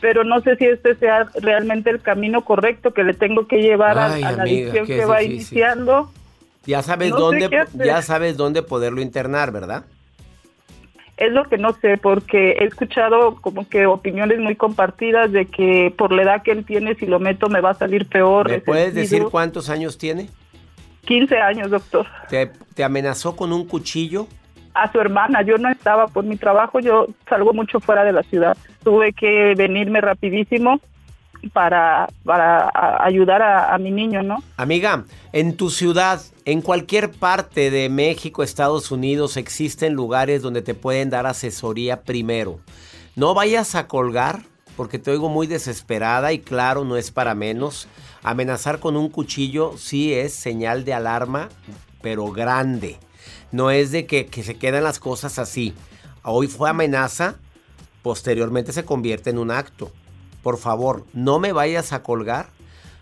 pero 0.00 0.22
no 0.22 0.40
sé 0.40 0.56
si 0.56 0.66
este 0.66 0.94
sea 0.94 1.26
realmente 1.40 1.90
el 1.90 2.00
camino 2.00 2.44
correcto 2.44 2.92
que 2.92 3.02
le 3.04 3.14
tengo 3.14 3.46
que 3.48 3.62
llevar 3.62 3.98
a- 3.98 4.12
Ay, 4.14 4.22
a, 4.22 4.32
la 4.32 4.42
amiga, 4.42 4.70
adicción 4.70 4.86
que 4.86 5.04
va 5.06 5.18
difícil. 5.18 5.34
iniciando. 5.58 6.12
Ya 6.66 6.82
sabes 6.82 7.10
No 7.10 7.16
dónde, 7.18 7.48
ya 7.74 8.02
sabes 8.02 8.36
dónde 8.36 8.62
poderlo 8.62 9.00
internar, 9.00 9.50
¿verdad? 9.50 9.84
Es 11.20 11.30
lo 11.32 11.44
que 11.44 11.58
no 11.58 11.74
sé, 11.74 11.98
porque 11.98 12.52
he 12.52 12.64
escuchado 12.64 13.36
como 13.36 13.68
que 13.68 13.84
opiniones 13.84 14.40
muy 14.40 14.56
compartidas 14.56 15.30
de 15.30 15.44
que 15.44 15.94
por 15.96 16.12
la 16.12 16.22
edad 16.22 16.42
que 16.42 16.50
él 16.50 16.64
tiene, 16.64 16.94
si 16.94 17.04
lo 17.04 17.20
meto 17.20 17.50
me 17.50 17.60
va 17.60 17.70
a 17.70 17.74
salir 17.74 18.06
peor. 18.06 18.48
¿Me 18.48 18.60
puedes 18.60 18.94
decir 18.94 19.24
cuántos 19.30 19.68
años 19.68 19.98
tiene? 19.98 20.30
15 21.04 21.36
años, 21.36 21.70
doctor. 21.70 22.06
¿Te, 22.28 22.50
te 22.74 22.82
amenazó 22.82 23.36
con 23.36 23.52
un 23.52 23.66
cuchillo? 23.66 24.26
A 24.72 24.90
su 24.90 24.98
hermana, 24.98 25.42
yo 25.42 25.58
no 25.58 25.68
estaba 25.68 26.06
por 26.06 26.24
mi 26.24 26.36
trabajo, 26.36 26.80
yo 26.80 27.08
salgo 27.28 27.52
mucho 27.52 27.80
fuera 27.80 28.02
de 28.02 28.12
la 28.12 28.22
ciudad. 28.22 28.56
Tuve 28.82 29.12
que 29.12 29.54
venirme 29.54 30.00
rapidísimo 30.00 30.80
para, 31.52 32.08
para 32.24 32.70
ayudar 33.04 33.42
a, 33.42 33.74
a 33.74 33.78
mi 33.78 33.90
niño, 33.90 34.22
¿no? 34.22 34.42
Amiga, 34.56 35.04
en 35.32 35.56
tu 35.56 35.70
ciudad, 35.70 36.20
en 36.44 36.62
cualquier 36.62 37.10
parte 37.10 37.70
de 37.70 37.88
México, 37.88 38.42
Estados 38.42 38.90
Unidos, 38.90 39.36
existen 39.36 39.94
lugares 39.94 40.42
donde 40.42 40.62
te 40.62 40.74
pueden 40.74 41.10
dar 41.10 41.26
asesoría 41.26 42.02
primero. 42.02 42.60
No 43.16 43.34
vayas 43.34 43.74
a 43.74 43.86
colgar, 43.86 44.42
porque 44.76 44.98
te 44.98 45.10
oigo 45.10 45.28
muy 45.28 45.46
desesperada 45.46 46.32
y 46.32 46.38
claro, 46.38 46.84
no 46.84 46.96
es 46.96 47.10
para 47.10 47.34
menos. 47.34 47.86
Amenazar 48.22 48.80
con 48.80 48.96
un 48.96 49.10
cuchillo 49.10 49.74
sí 49.76 50.14
es 50.14 50.32
señal 50.32 50.84
de 50.84 50.94
alarma, 50.94 51.48
pero 52.00 52.30
grande. 52.30 52.98
No 53.52 53.70
es 53.70 53.90
de 53.90 54.06
que, 54.06 54.26
que 54.26 54.42
se 54.42 54.56
quedan 54.56 54.84
las 54.84 54.98
cosas 54.98 55.38
así. 55.38 55.74
Hoy 56.22 56.46
fue 56.46 56.70
amenaza, 56.70 57.34
posteriormente 58.02 58.72
se 58.72 58.84
convierte 58.84 59.30
en 59.30 59.38
un 59.38 59.50
acto. 59.50 59.92
Por 60.42 60.58
favor, 60.58 61.04
no 61.12 61.38
me 61.38 61.52
vayas 61.52 61.92
a 61.92 62.02
colgar 62.02 62.46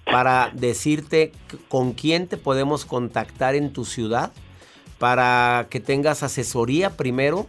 para 0.05 0.51
decirte 0.55 1.33
con 1.69 1.93
quién 1.93 2.27
te 2.27 2.37
podemos 2.37 2.85
contactar 2.85 3.55
en 3.55 3.73
tu 3.73 3.85
ciudad 3.85 4.33
para 4.99 5.67
que 5.71 5.81
tengas 5.81 6.23
asesoría 6.23 6.91
primero 6.91 7.47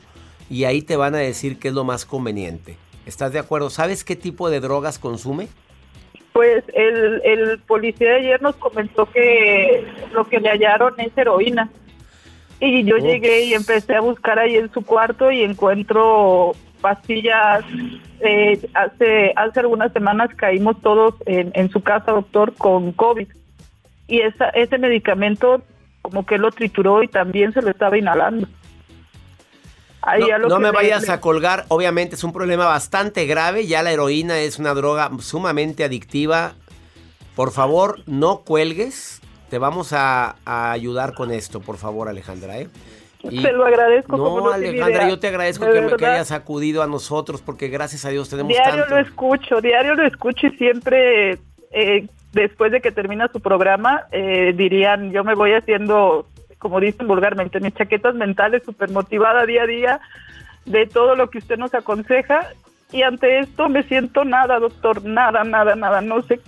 y 0.49 0.65
ahí 0.65 0.81
te 0.81 0.95
van 0.95 1.15
a 1.15 1.19
decir 1.19 1.59
qué 1.59 1.69
es 1.69 1.73
lo 1.73 1.83
más 1.83 2.05
conveniente. 2.05 2.77
¿Estás 3.05 3.33
de 3.33 3.39
acuerdo? 3.39 3.69
¿Sabes 3.69 4.03
qué 4.03 4.15
tipo 4.15 4.49
de 4.49 4.59
drogas 4.59 4.99
consume? 4.99 5.47
Pues 6.33 6.63
el, 6.73 7.21
el 7.23 7.59
policía 7.59 8.09
de 8.09 8.15
ayer 8.17 8.41
nos 8.41 8.55
comentó 8.55 9.09
que 9.09 9.85
lo 10.11 10.25
que 10.25 10.39
le 10.39 10.49
hallaron 10.49 10.93
es 10.99 11.11
heroína. 11.17 11.71
Y 12.59 12.83
yo 12.83 12.97
Ups. 12.97 13.03
llegué 13.05 13.45
y 13.45 13.53
empecé 13.53 13.95
a 13.95 14.01
buscar 14.01 14.37
ahí 14.37 14.55
en 14.55 14.71
su 14.71 14.81
cuarto 14.83 15.31
y 15.31 15.43
encuentro 15.43 16.53
pastillas. 16.81 17.63
Eh, 18.21 18.59
hace, 18.73 19.33
hace 19.35 19.59
algunas 19.59 19.93
semanas 19.93 20.29
caímos 20.35 20.81
todos 20.81 21.15
en, 21.25 21.51
en 21.53 21.69
su 21.69 21.81
casa, 21.81 22.11
doctor, 22.11 22.53
con 22.55 22.91
COVID. 22.91 23.27
Y 24.07 24.21
esa, 24.21 24.49
ese 24.49 24.77
medicamento 24.77 25.61
como 26.01 26.25
que 26.25 26.37
lo 26.37 26.51
trituró 26.51 27.03
y 27.03 27.07
también 27.07 27.53
se 27.53 27.61
lo 27.61 27.69
estaba 27.69 27.97
inhalando. 27.97 28.47
Ahí 30.01 30.23
No, 30.47 30.59
me 30.59 30.71
vayas 30.71 31.07
le- 31.07 31.13
a 31.13 31.19
colgar, 31.19 31.65
obviamente 31.67 32.15
es 32.15 32.23
un 32.23 32.31
problema 32.31 32.65
bastante 32.65 33.25
grave, 33.25 33.67
ya 33.67 33.83
la 33.83 33.91
heroína 33.91 34.39
es 34.39 34.57
una 34.57 34.73
droga 34.73 35.11
sumamente 35.19 35.83
adictiva. 35.83 36.53
Por 37.35 37.51
favor, 37.51 37.99
no 38.05 38.39
cuelgues, 38.39 39.21
te 39.49 39.57
vamos 39.57 39.91
a, 39.91 40.37
a 40.45 40.71
ayudar 40.71 41.13
con 41.13 41.31
esto, 41.31 41.59
por 41.59 41.77
favor 41.77 42.07
Alejandra. 42.07 42.57
¿eh? 42.59 42.69
Y- 43.21 43.41
Se 43.41 43.51
lo 43.51 43.65
agradezco. 43.65 44.17
como 44.17 44.39
No, 44.39 44.45
no 44.51 44.53
tiene 44.59 44.81
Alejandra, 44.81 45.09
yo 45.09 45.19
te 45.19 45.27
agradezco 45.27 45.65
De 45.65 45.73
que, 45.73 45.81
me, 45.81 45.95
que 45.97 46.05
hayas 46.05 46.31
acudido 46.31 46.81
a 46.81 46.87
nosotros 46.87 47.41
porque 47.41 47.67
gracias 47.67 48.05
a 48.05 48.09
Dios 48.09 48.29
tenemos 48.29 48.49
Diario 48.53 48.81
tanto. 48.81 48.95
lo 48.95 49.01
escucho, 49.01 49.59
diario 49.61 49.95
lo 49.95 50.05
escucho 50.05 50.47
y 50.47 50.51
siempre 50.51 51.37
eh, 51.71 52.07
después 52.31 52.71
de 52.71 52.79
que 52.79 52.91
termina 52.91 53.27
su 53.27 53.41
programa 53.41 54.03
eh, 54.11 54.53
dirían, 54.55 55.11
yo 55.11 55.23
me 55.25 55.35
voy 55.35 55.51
haciendo, 55.53 56.27
como 56.59 56.79
dicen 56.79 57.07
vulgarmente, 57.07 57.59
mis 57.59 57.73
chaquetas 57.73 58.15
mentales, 58.15 58.63
súper 58.63 58.89
motivada 58.89 59.45
día 59.45 59.63
a 59.63 59.67
día 59.67 59.99
de 60.65 60.85
todo 60.87 61.15
lo 61.15 61.29
que 61.29 61.39
usted 61.39 61.57
nos 61.57 61.73
aconseja 61.73 62.47
y 62.91 63.01
ante 63.03 63.39
esto 63.39 63.67
me 63.67 63.83
siento 63.83 64.23
nada, 64.23 64.59
doctor, 64.59 65.03
nada, 65.03 65.43
nada, 65.43 65.75
nada, 65.75 65.99
no 66.01 66.21
sé 66.21 66.39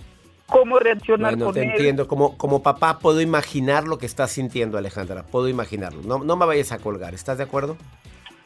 cómo 0.46 0.78
reaccionar 0.78 1.32
Bueno, 1.32 1.46
con 1.46 1.54
te 1.54 1.62
él. 1.62 1.70
entiendo. 1.70 2.06
Como, 2.08 2.36
como 2.36 2.62
papá 2.62 2.98
puedo 2.98 3.20
imaginar 3.20 3.84
lo 3.84 3.98
que 3.98 4.06
estás 4.06 4.30
sintiendo, 4.32 4.78
Alejandra. 4.78 5.22
Puedo 5.24 5.48
imaginarlo. 5.48 6.02
No, 6.02 6.24
no 6.24 6.36
me 6.36 6.46
vayas 6.46 6.72
a 6.72 6.78
colgar. 6.78 7.14
¿Estás 7.14 7.38
de 7.38 7.44
acuerdo? 7.44 7.76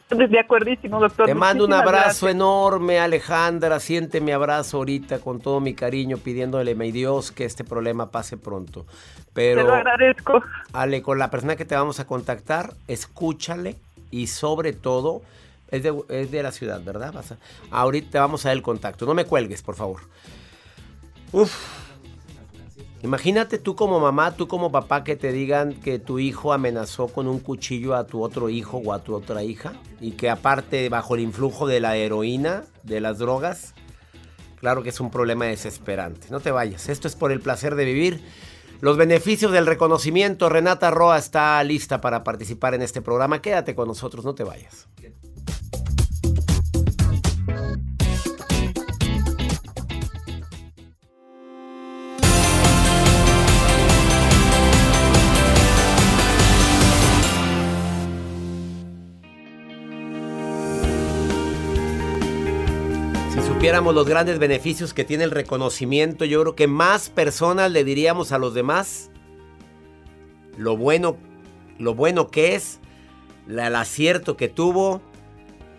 De 0.09 0.39
acuerdísimo, 0.39 1.01
doctor. 1.01 1.25
Te 1.25 1.33
mando 1.35 1.65
un 1.65 1.73
abrazo 1.73 2.27
gracias. 2.27 2.31
enorme, 2.31 2.97
Alejandra. 2.97 3.77
Siente 3.81 4.21
mi 4.21 4.31
abrazo 4.31 4.77
ahorita 4.77 5.19
con 5.19 5.41
todo 5.41 5.59
mi 5.59 5.73
cariño, 5.73 6.15
pidiéndole, 6.17 6.75
mi 6.75 6.93
Dios, 6.93 7.33
que 7.33 7.43
este 7.43 7.65
problema 7.65 8.09
pase 8.09 8.37
pronto. 8.37 8.85
Te 9.33 9.53
lo 9.53 9.63
Pero, 9.63 9.73
agradezco. 9.73 10.41
Ale, 10.71 11.01
con 11.01 11.19
la 11.19 11.29
persona 11.29 11.57
que 11.57 11.65
te 11.65 11.75
vamos 11.75 11.99
a 11.99 12.07
contactar, 12.07 12.73
escúchale 12.87 13.75
y 14.09 14.27
sobre 14.27 14.71
todo, 14.71 15.23
es 15.71 15.83
de, 15.83 15.93
es 16.07 16.31
de 16.31 16.41
la 16.41 16.53
ciudad, 16.53 16.81
¿verdad? 16.81 17.11
Vas 17.11 17.33
a- 17.33 17.37
ahorita 17.71 18.21
vamos 18.21 18.45
a 18.45 18.49
dar 18.49 18.55
el 18.55 18.63
contacto. 18.63 19.05
No 19.05 19.13
me 19.13 19.25
cuelgues, 19.25 19.61
por 19.61 19.75
favor. 19.75 19.99
Uf. 21.33 21.53
Imagínate 23.03 23.59
tú 23.59 23.75
como 23.75 23.99
mamá, 23.99 24.35
tú 24.35 24.47
como 24.47 24.71
papá 24.71 25.03
que 25.03 25.15
te 25.15 25.31
digan 25.31 25.73
que 25.73 25.99
tu 25.99 26.17
hijo 26.17 26.51
amenazó 26.51 27.07
con 27.07 27.27
un 27.27 27.39
cuchillo 27.39 27.95
a 27.95 28.07
tu 28.07 28.23
otro 28.23 28.49
hijo 28.49 28.77
o 28.77 28.91
a 28.91 29.03
tu 29.03 29.13
otra 29.13 29.43
hija 29.43 29.73
y 30.01 30.11
que 30.11 30.31
aparte 30.31 30.89
bajo 30.89 31.13
el 31.13 31.21
influjo 31.21 31.67
de 31.67 31.79
la 31.79 31.95
heroína, 31.95 32.63
de 32.81 32.99
las 32.99 33.19
drogas, 33.19 33.75
claro 34.59 34.81
que 34.81 34.89
es 34.89 34.99
un 34.99 35.11
problema 35.11 35.45
desesperante. 35.45 36.27
No 36.31 36.39
te 36.39 36.49
vayas, 36.49 36.89
esto 36.89 37.07
es 37.07 37.15
por 37.15 37.31
el 37.31 37.39
placer 37.39 37.75
de 37.75 37.85
vivir. 37.85 38.21
Los 38.81 38.97
beneficios 38.97 39.51
del 39.51 39.67
reconocimiento, 39.67 40.49
Renata 40.49 40.89
Roa 40.89 41.17
está 41.19 41.63
lista 41.63 42.01
para 42.01 42.23
participar 42.23 42.73
en 42.73 42.81
este 42.81 43.01
programa. 43.01 43.41
Quédate 43.41 43.75
con 43.75 43.87
nosotros, 43.87 44.25
no 44.25 44.33
te 44.33 44.43
vayas. 44.43 44.87
Supiéramos 63.67 63.95
los 63.95 64.07
grandes 64.07 64.39
beneficios 64.39 64.93
que 64.93 65.03
tiene 65.03 65.25
el 65.25 65.31
reconocimiento, 65.31 66.23
yo 66.23 66.39
creo 66.39 66.55
que 66.55 66.67
más 66.67 67.09
personas 67.09 67.69
le 67.69 67.83
diríamos 67.83 68.31
a 68.31 68.37
los 68.37 68.53
demás 68.53 69.11
lo 70.57 70.77
bueno, 70.77 71.17
lo 71.77 71.93
bueno 71.93 72.29
que 72.29 72.55
es, 72.55 72.79
el 73.49 73.75
acierto 73.75 74.37
que 74.37 74.47
tuvo, 74.47 75.01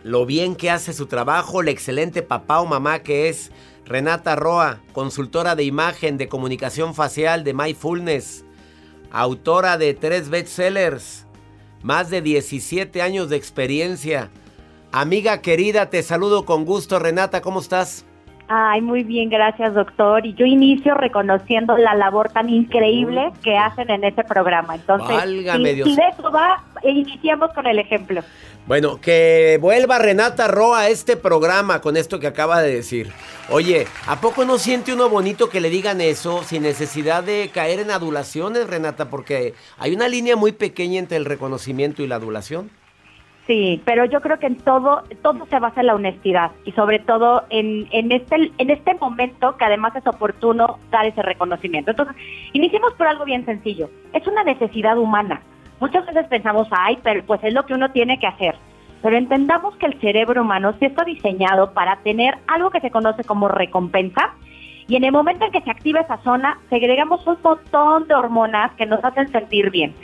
lo 0.05 0.27
bien 0.27 0.55
que 0.55 0.71
hace 0.71 0.93
su 0.93 1.07
trabajo, 1.07 1.63
el 1.63 1.69
excelente 1.69 2.21
papá 2.21 2.61
o 2.61 2.67
mamá 2.67 2.99
que 2.99 3.31
es. 3.31 3.53
Renata 3.87 4.37
Roa, 4.37 4.81
consultora 4.93 5.57
de 5.57 5.65
imagen, 5.65 6.19
de 6.19 6.29
comunicación 6.29 6.95
facial, 6.95 7.43
de 7.43 7.55
Mindfulness, 7.55 8.45
autora 9.11 9.79
de 9.79 9.95
tres 9.95 10.29
bestsellers, 10.29 11.25
más 11.83 12.11
de 12.11 12.21
17 12.21 13.01
años 13.01 13.31
de 13.31 13.37
experiencia. 13.37 14.29
Amiga 14.93 15.43
querida, 15.43 15.91
te 15.91 16.03
saludo 16.03 16.45
con 16.45 16.65
gusto. 16.65 16.99
Renata, 16.99 17.43
¿cómo 17.43 17.61
estás? 17.61 18.07
Ay, 18.51 18.81
muy 18.81 19.05
bien, 19.05 19.29
gracias 19.29 19.75
doctor. 19.75 20.25
Y 20.25 20.33
yo 20.33 20.47
inicio 20.47 20.95
reconociendo 20.95 21.77
la 21.77 21.95
labor 21.95 22.31
tan 22.31 22.49
increíble 22.49 23.31
que 23.43 23.59
hacen 23.59 23.91
en 23.91 24.05
este 24.05 24.25
programa. 24.25 24.77
Entonces, 24.77 25.15
Válgame 25.15 25.69
si, 25.71 25.75
Dios. 25.75 25.89
si 25.91 25.97
de 25.97 26.03
eso 26.09 26.33
va, 26.33 26.65
iniciamos 26.83 27.53
con 27.53 27.67
el 27.67 27.79
ejemplo. 27.79 28.23
Bueno, 28.67 28.99
que 29.03 29.59
vuelva 29.61 29.99
Renata 29.99 30.49
Roa 30.49 30.81
a 30.81 30.89
este 30.89 31.19
programa 31.19 31.83
con 31.83 31.99
esto 31.99 32.19
que 32.19 32.27
acaba 32.27 32.63
de 32.63 32.75
decir. 32.75 33.13
Oye, 33.51 33.87
¿a 34.07 34.23
poco 34.23 34.47
no 34.47 34.57
siente 34.57 34.95
uno 34.95 35.11
bonito 35.11 35.51
que 35.51 35.61
le 35.61 35.69
digan 35.69 36.01
eso 36.01 36.43
sin 36.43 36.63
necesidad 36.63 37.23
de 37.23 37.51
caer 37.53 37.81
en 37.81 37.91
adulaciones, 37.91 38.67
Renata? 38.67 39.11
Porque 39.11 39.53
hay 39.77 39.95
una 39.95 40.09
línea 40.09 40.37
muy 40.37 40.53
pequeña 40.53 40.99
entre 40.99 41.19
el 41.19 41.27
reconocimiento 41.27 42.03
y 42.03 42.07
la 42.07 42.17
adulación. 42.17 42.71
Sí, 43.49 43.81
pero 43.87 44.05
yo 44.05 44.21
creo 44.21 44.39
que 44.39 44.47
en 44.47 44.59
todo, 44.59 45.05
todo 45.23 45.47
se 45.47 45.59
basa 45.59 45.81
en 45.81 45.87
la 45.87 45.95
honestidad 45.95 46.51
y 46.67 46.73
sobre 46.73 46.99
todo 46.99 47.45
en, 47.49 47.89
en, 47.93 48.13
este, 48.13 48.53
en 48.59 48.69
este 48.69 48.95
momento 48.97 49.57
que 49.57 49.65
además 49.65 49.97
es 49.97 50.07
oportuno 50.07 50.79
dar 50.91 51.07
ese 51.07 51.23
reconocimiento. 51.23 51.93
Entonces, 51.93 52.15
iniciemos 52.53 52.93
por 52.93 53.07
algo 53.07 53.25
bien 53.25 53.47
sencillo. 53.47 53.89
Es 54.13 54.27
una 54.27 54.45
necesidad 54.45 54.99
humana. 54.99 55.41
Muchas 55.81 56.05
veces 56.05 56.27
pensamos, 56.27 56.69
ay, 56.73 56.99
pero 57.03 57.25
pues 57.25 57.43
es 57.43 57.55
lo 57.55 57.65
que 57.65 57.73
uno 57.73 57.91
tiene 57.91 58.21
que 58.21 58.27
hacer. 58.27 58.55
Pero 59.01 59.17
entendamos 59.17 59.75
que 59.77 59.87
el 59.87 59.99
cerebro 59.99 60.43
humano 60.43 60.75
sí 60.79 60.85
está 60.85 61.05
diseñado 61.05 61.73
para 61.73 61.97
tener 62.03 62.37
algo 62.49 62.69
que 62.69 62.81
se 62.81 62.91
conoce 62.91 63.25
como 63.25 63.49
recompensa 63.49 64.35
y 64.89 64.97
en 64.97 65.05
el 65.05 65.13
momento 65.13 65.47
en 65.47 65.53
que 65.53 65.63
se 65.63 65.71
activa 65.71 66.01
esa 66.01 66.19
zona, 66.19 66.59
segregamos 66.69 67.27
un 67.27 67.39
montón 67.43 68.09
de 68.09 68.15
hormonas 68.15 68.73
que 68.73 68.85
nos 68.85 69.03
hacen 69.03 69.29
sentir 69.29 69.71
bien. 69.71 69.95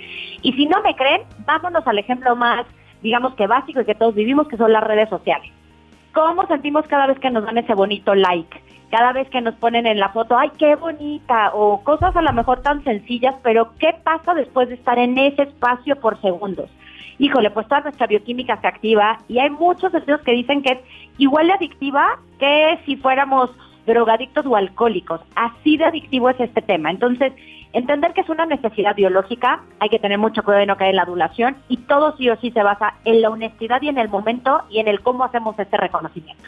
Y 0.40 0.54
si 0.54 0.64
no 0.64 0.80
me 0.82 0.96
creen, 0.96 1.22
vámonos 1.44 1.86
al 1.86 1.98
ejemplo 1.98 2.36
más 2.36 2.64
digamos 3.04 3.34
que 3.34 3.46
básico 3.46 3.82
y 3.82 3.84
que 3.84 3.94
todos 3.94 4.14
vivimos, 4.14 4.48
que 4.48 4.56
son 4.56 4.72
las 4.72 4.82
redes 4.82 5.10
sociales. 5.10 5.52
¿Cómo 6.14 6.46
sentimos 6.46 6.86
cada 6.86 7.06
vez 7.06 7.18
que 7.18 7.30
nos 7.30 7.44
dan 7.44 7.58
ese 7.58 7.74
bonito 7.74 8.14
like? 8.14 8.62
Cada 8.90 9.12
vez 9.12 9.28
que 9.28 9.42
nos 9.42 9.54
ponen 9.56 9.86
en 9.86 10.00
la 10.00 10.08
foto, 10.08 10.38
ay, 10.38 10.50
qué 10.58 10.74
bonita, 10.74 11.50
o 11.52 11.82
cosas 11.84 12.16
a 12.16 12.22
lo 12.22 12.32
mejor 12.32 12.62
tan 12.62 12.82
sencillas, 12.82 13.34
pero 13.42 13.72
¿qué 13.78 13.94
pasa 14.02 14.32
después 14.32 14.68
de 14.68 14.76
estar 14.76 14.98
en 14.98 15.18
ese 15.18 15.42
espacio 15.42 15.96
por 15.96 16.18
segundos? 16.22 16.70
Híjole, 17.18 17.50
pues 17.50 17.68
toda 17.68 17.82
nuestra 17.82 18.06
bioquímica 18.06 18.58
se 18.60 18.66
activa 18.66 19.18
y 19.28 19.38
hay 19.38 19.50
muchos 19.50 19.92
estudios 19.92 20.22
que 20.22 20.32
dicen 20.32 20.62
que 20.62 20.72
es 20.72 20.78
igual 21.18 21.48
de 21.48 21.52
adictiva 21.52 22.18
que 22.38 22.78
si 22.86 22.96
fuéramos 22.96 23.50
drogadictos 23.86 24.46
o 24.46 24.56
alcohólicos. 24.56 25.20
Así 25.34 25.76
de 25.76 25.84
adictivo 25.84 26.30
es 26.30 26.40
este 26.40 26.62
tema. 26.62 26.90
Entonces, 26.90 27.32
entender 27.72 28.12
que 28.12 28.22
es 28.22 28.28
una 28.28 28.46
necesidad 28.46 28.94
biológica, 28.94 29.62
hay 29.80 29.88
que 29.88 29.98
tener 29.98 30.18
mucho 30.18 30.42
cuidado 30.42 30.60
de 30.60 30.66
no 30.66 30.76
caer 30.76 30.90
en 30.90 30.96
la 30.96 31.02
adulación 31.02 31.56
y 31.68 31.78
todo 31.78 32.16
sí 32.16 32.30
o 32.30 32.36
sí 32.40 32.50
se 32.52 32.62
basa 32.62 32.94
en 33.04 33.20
la 33.20 33.30
honestidad 33.30 33.82
y 33.82 33.88
en 33.88 33.98
el 33.98 34.08
momento 34.08 34.62
y 34.70 34.78
en 34.78 34.88
el 34.88 35.00
cómo 35.00 35.24
hacemos 35.24 35.58
este 35.58 35.76
reconocimiento. 35.76 36.44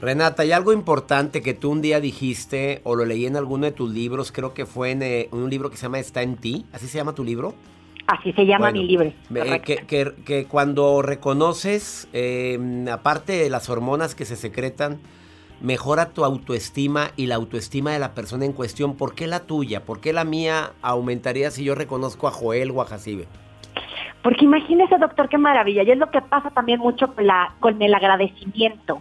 Renata, 0.00 0.42
hay 0.42 0.52
algo 0.52 0.72
importante 0.72 1.42
que 1.42 1.52
tú 1.52 1.70
un 1.70 1.82
día 1.82 2.00
dijiste 2.00 2.80
o 2.84 2.96
lo 2.96 3.04
leí 3.04 3.26
en 3.26 3.36
alguno 3.36 3.66
de 3.66 3.72
tus 3.72 3.90
libros, 3.90 4.32
creo 4.32 4.54
que 4.54 4.64
fue 4.64 4.92
en 4.92 5.02
eh, 5.02 5.28
un 5.30 5.50
libro 5.50 5.70
que 5.70 5.76
se 5.76 5.82
llama 5.82 5.98
Está 5.98 6.22
en 6.22 6.36
ti, 6.36 6.64
¿así 6.72 6.86
se 6.86 6.96
llama 6.96 7.14
tu 7.14 7.22
libro? 7.22 7.54
Así 8.06 8.32
se 8.32 8.46
llama 8.46 8.72
mi 8.72 8.84
libro. 8.84 9.12
que, 9.62 10.14
que, 10.24 10.46
cuando 10.46 11.02
reconoces, 11.02 12.08
eh, 12.12 12.86
aparte 12.90 13.34
de 13.34 13.50
las 13.50 13.68
hormonas 13.68 14.14
que 14.14 14.24
se 14.24 14.36
secretan, 14.36 14.98
mejora 15.60 16.10
tu 16.10 16.24
autoestima 16.24 17.10
y 17.16 17.26
la 17.26 17.36
autoestima 17.36 17.92
de 17.92 17.98
la 17.98 18.14
persona 18.14 18.44
en 18.44 18.52
cuestión. 18.52 18.96
¿Por 18.96 19.14
qué 19.14 19.26
la 19.26 19.40
tuya? 19.40 19.84
¿Por 19.84 20.00
qué 20.00 20.12
la 20.12 20.24
mía 20.24 20.72
aumentaría 20.82 21.50
si 21.50 21.64
yo 21.64 21.74
reconozco 21.74 22.28
a 22.28 22.32
Joel 22.32 22.70
o 22.70 22.82
a 22.82 22.86
Jacibe? 22.86 23.26
Porque 24.22 24.44
imagínese, 24.44 24.98
doctor, 24.98 25.28
qué 25.28 25.38
maravilla. 25.38 25.82
Y 25.82 25.90
es 25.90 25.98
lo 25.98 26.10
que 26.10 26.20
pasa 26.20 26.50
también 26.50 26.80
mucho 26.80 27.14
con, 27.14 27.26
la, 27.26 27.54
con 27.60 27.80
el 27.80 27.94
agradecimiento. 27.94 29.00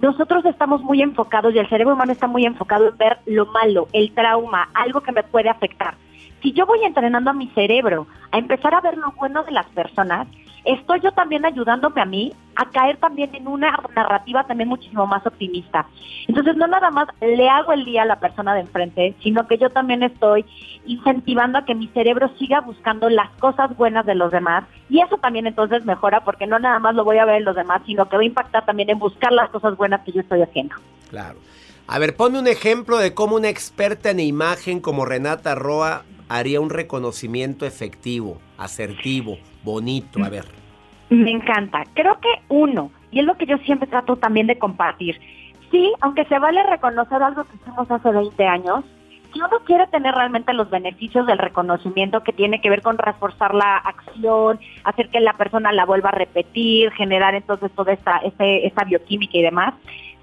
Nosotros 0.00 0.44
estamos 0.44 0.82
muy 0.82 1.02
enfocados 1.02 1.54
y 1.54 1.58
el 1.58 1.68
cerebro 1.68 1.94
humano 1.94 2.12
está 2.12 2.26
muy 2.26 2.44
enfocado 2.44 2.88
en 2.88 2.96
ver 2.96 3.18
lo 3.26 3.46
malo, 3.46 3.88
el 3.92 4.12
trauma, 4.12 4.68
algo 4.74 5.00
que 5.00 5.12
me 5.12 5.22
puede 5.22 5.48
afectar. 5.48 5.94
Si 6.42 6.52
yo 6.52 6.64
voy 6.66 6.82
entrenando 6.84 7.30
a 7.30 7.34
mi 7.34 7.48
cerebro 7.48 8.06
a 8.30 8.38
empezar 8.38 8.74
a 8.74 8.80
ver 8.80 8.96
lo 8.96 9.12
bueno 9.12 9.42
de 9.42 9.52
las 9.52 9.66
personas, 9.66 10.26
estoy 10.64 11.00
yo 11.00 11.12
también 11.12 11.44
ayudándome 11.44 12.00
a 12.00 12.04
mí 12.04 12.32
a 12.56 12.70
caer 12.70 12.96
también 12.98 13.34
en 13.34 13.48
una 13.48 13.78
narrativa 13.94 14.44
también 14.44 14.68
muchísimo 14.68 15.06
más 15.06 15.26
optimista. 15.26 15.86
Entonces 16.28 16.56
no 16.56 16.66
nada 16.66 16.90
más 16.90 17.08
le 17.20 17.48
hago 17.48 17.72
el 17.72 17.84
día 17.84 18.02
a 18.02 18.06
la 18.06 18.20
persona 18.20 18.54
de 18.54 18.60
enfrente, 18.60 19.14
sino 19.22 19.46
que 19.46 19.58
yo 19.58 19.70
también 19.70 20.02
estoy 20.02 20.44
incentivando 20.86 21.58
a 21.58 21.64
que 21.64 21.74
mi 21.74 21.88
cerebro 21.88 22.30
siga 22.38 22.60
buscando 22.60 23.08
las 23.08 23.30
cosas 23.38 23.76
buenas 23.76 24.04
de 24.06 24.14
los 24.14 24.30
demás 24.30 24.64
y 24.88 25.00
eso 25.00 25.16
también 25.18 25.46
entonces 25.46 25.84
mejora 25.84 26.24
porque 26.24 26.46
no 26.46 26.58
nada 26.58 26.78
más 26.78 26.94
lo 26.94 27.04
voy 27.04 27.18
a 27.18 27.24
ver 27.24 27.36
en 27.36 27.44
los 27.44 27.56
demás, 27.56 27.82
sino 27.86 28.08
que 28.08 28.16
va 28.16 28.22
a 28.22 28.26
impactar 28.26 28.66
también 28.66 28.90
en 28.90 28.98
buscar 28.98 29.32
las 29.32 29.50
cosas 29.50 29.76
buenas 29.76 30.02
que 30.02 30.12
yo 30.12 30.20
estoy 30.20 30.42
haciendo. 30.42 30.74
Claro. 31.08 31.38
A 31.86 31.98
ver, 31.98 32.14
ponme 32.14 32.38
un 32.38 32.46
ejemplo 32.46 32.98
de 32.98 33.14
cómo 33.14 33.36
una 33.36 33.48
experta 33.48 34.10
en 34.10 34.20
imagen 34.20 34.80
como 34.80 35.04
Renata 35.04 35.56
Roa 35.56 36.04
haría 36.28 36.60
un 36.60 36.70
reconocimiento 36.70 37.66
efectivo, 37.66 38.38
asertivo, 38.56 39.38
bonito? 39.62 40.22
A 40.24 40.28
ver. 40.28 40.44
Me 41.10 41.30
encanta. 41.30 41.84
Creo 41.94 42.18
que 42.20 42.28
uno, 42.48 42.90
y 43.10 43.20
es 43.20 43.24
lo 43.24 43.36
que 43.36 43.46
yo 43.46 43.58
siempre 43.58 43.88
trato 43.88 44.16
también 44.16 44.46
de 44.46 44.58
compartir, 44.58 45.20
sí, 45.70 45.92
aunque 46.00 46.24
se 46.26 46.38
vale 46.38 46.62
reconocer 46.64 47.22
algo 47.22 47.44
que 47.44 47.56
hicimos 47.56 47.90
hace 47.90 48.10
20 48.10 48.46
años, 48.46 48.84
si 49.32 49.38
uno 49.38 49.60
quiere 49.64 49.86
tener 49.88 50.14
realmente 50.14 50.52
los 50.52 50.70
beneficios 50.70 51.26
del 51.26 51.38
reconocimiento 51.38 52.22
que 52.22 52.32
tiene 52.32 52.60
que 52.60 52.70
ver 52.70 52.82
con 52.82 52.98
reforzar 52.98 53.54
la 53.54 53.76
acción, 53.76 54.58
hacer 54.84 55.08
que 55.08 55.20
la 55.20 55.34
persona 55.34 55.72
la 55.72 55.84
vuelva 55.84 56.08
a 56.08 56.12
repetir, 56.12 56.90
generar 56.92 57.34
entonces 57.34 57.70
toda 57.72 57.92
esta, 57.92 58.18
este, 58.18 58.66
esta 58.66 58.84
bioquímica 58.84 59.38
y 59.38 59.42
demás, 59.42 59.74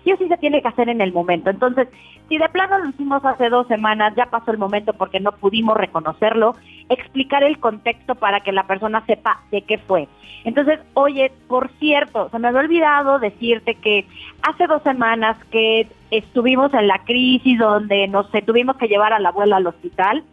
sí 0.03 0.11
o 0.11 0.17
sí 0.17 0.27
se 0.27 0.37
tiene 0.37 0.61
que 0.61 0.67
hacer 0.67 0.89
en 0.89 1.01
el 1.01 1.13
momento. 1.13 1.49
Entonces, 1.49 1.87
si 2.27 2.37
de 2.37 2.49
plano 2.49 2.79
lo 2.79 2.89
hicimos 2.89 3.23
hace 3.23 3.49
dos 3.49 3.67
semanas, 3.67 4.13
ya 4.15 4.25
pasó 4.25 4.51
el 4.51 4.57
momento 4.57 4.93
porque 4.93 5.19
no 5.19 5.31
pudimos 5.31 5.77
reconocerlo, 5.77 6.55
explicar 6.89 7.43
el 7.43 7.59
contexto 7.59 8.15
para 8.15 8.41
que 8.41 8.51
la 8.51 8.67
persona 8.67 9.05
sepa 9.05 9.41
de 9.51 9.61
qué 9.61 9.77
fue. 9.77 10.07
Entonces, 10.43 10.79
oye, 10.93 11.31
por 11.47 11.69
cierto, 11.79 12.29
se 12.29 12.39
me 12.39 12.47
había 12.47 12.61
olvidado 12.61 13.19
decirte 13.19 13.75
que 13.75 14.05
hace 14.41 14.67
dos 14.67 14.81
semanas 14.83 15.37
que 15.51 15.87
estuvimos 16.11 16.73
en 16.73 16.87
la 16.87 16.99
crisis 16.99 17.59
donde 17.59 18.07
nos 18.07 18.29
tuvimos 18.45 18.77
que 18.77 18.87
llevar 18.87 19.13
a 19.13 19.19
la 19.19 19.29
abuela 19.29 19.57
al 19.57 19.67
hospital, 19.67 20.23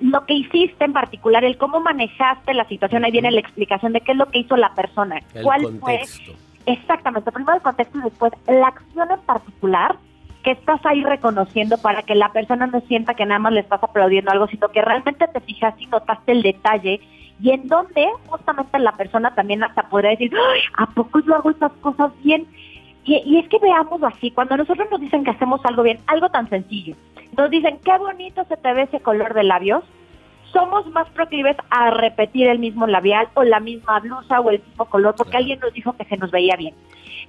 lo 0.00 0.24
que 0.24 0.34
hiciste 0.34 0.84
en 0.84 0.92
particular, 0.92 1.44
el 1.44 1.58
cómo 1.58 1.80
manejaste 1.80 2.54
la 2.54 2.66
situación, 2.66 3.04
ahí 3.04 3.12
viene 3.12 3.30
la 3.30 3.40
explicación 3.40 3.92
de 3.92 4.00
qué 4.00 4.12
es 4.12 4.18
lo 4.18 4.26
que 4.26 4.38
hizo 4.38 4.56
la 4.56 4.74
persona, 4.74 5.20
cuál 5.42 5.62
contexto. 5.62 6.32
fue 6.32 6.50
Exactamente, 6.66 7.32
primero 7.32 7.56
el 7.56 7.62
contexto 7.62 7.98
y 7.98 8.02
después 8.02 8.32
la 8.46 8.68
acción 8.68 9.10
en 9.10 9.20
particular 9.20 9.96
que 10.42 10.52
estás 10.52 10.84
ahí 10.84 11.02
reconociendo 11.04 11.78
para 11.78 12.02
que 12.02 12.14
la 12.14 12.32
persona 12.32 12.66
no 12.66 12.80
sienta 12.82 13.14
que 13.14 13.26
nada 13.26 13.38
más 13.38 13.52
le 13.52 13.60
estás 13.60 13.82
aplaudiendo 13.82 14.30
algo, 14.30 14.46
sino 14.46 14.68
que 14.68 14.82
realmente 14.82 15.28
te 15.28 15.40
fijas 15.40 15.74
y 15.78 15.86
notaste 15.86 16.32
el 16.32 16.42
detalle 16.42 17.00
y 17.42 17.50
en 17.50 17.68
donde 17.68 18.06
justamente 18.26 18.78
la 18.78 18.92
persona 18.92 19.34
también 19.34 19.62
hasta 19.64 19.88
podría 19.88 20.10
decir, 20.10 20.32
¿a 20.76 20.86
poco 20.86 21.20
yo 21.20 21.34
hago 21.34 21.50
estas 21.50 21.72
cosas 21.80 22.12
bien? 22.22 22.46
Y, 23.04 23.16
y, 23.16 23.38
es 23.38 23.48
que 23.48 23.58
veamos 23.58 24.02
así, 24.02 24.30
cuando 24.30 24.56
nosotros 24.56 24.88
nos 24.90 25.00
dicen 25.00 25.24
que 25.24 25.30
hacemos 25.30 25.60
algo 25.64 25.82
bien, 25.82 26.00
algo 26.06 26.28
tan 26.28 26.48
sencillo, 26.50 26.96
nos 27.36 27.50
dicen, 27.50 27.78
qué 27.82 27.96
bonito 27.96 28.44
se 28.44 28.56
te 28.56 28.72
ve 28.74 28.82
ese 28.82 29.00
color 29.00 29.32
de 29.32 29.44
labios, 29.44 29.84
somos 30.52 30.86
más 30.88 31.08
proclives 31.10 31.56
a 31.70 31.90
repetir 31.90 32.48
el 32.48 32.58
mismo 32.58 32.86
labial 32.86 33.28
o 33.34 33.42
la 33.42 33.60
misma 33.60 34.00
blusa 34.00 34.40
o 34.40 34.50
el 34.50 34.60
mismo 34.60 34.84
color 34.86 35.14
porque 35.16 35.36
alguien 35.36 35.60
nos 35.60 35.72
dijo 35.72 35.92
que 35.94 36.04
se 36.04 36.16
nos 36.16 36.30
veía 36.30 36.56
bien. 36.56 36.74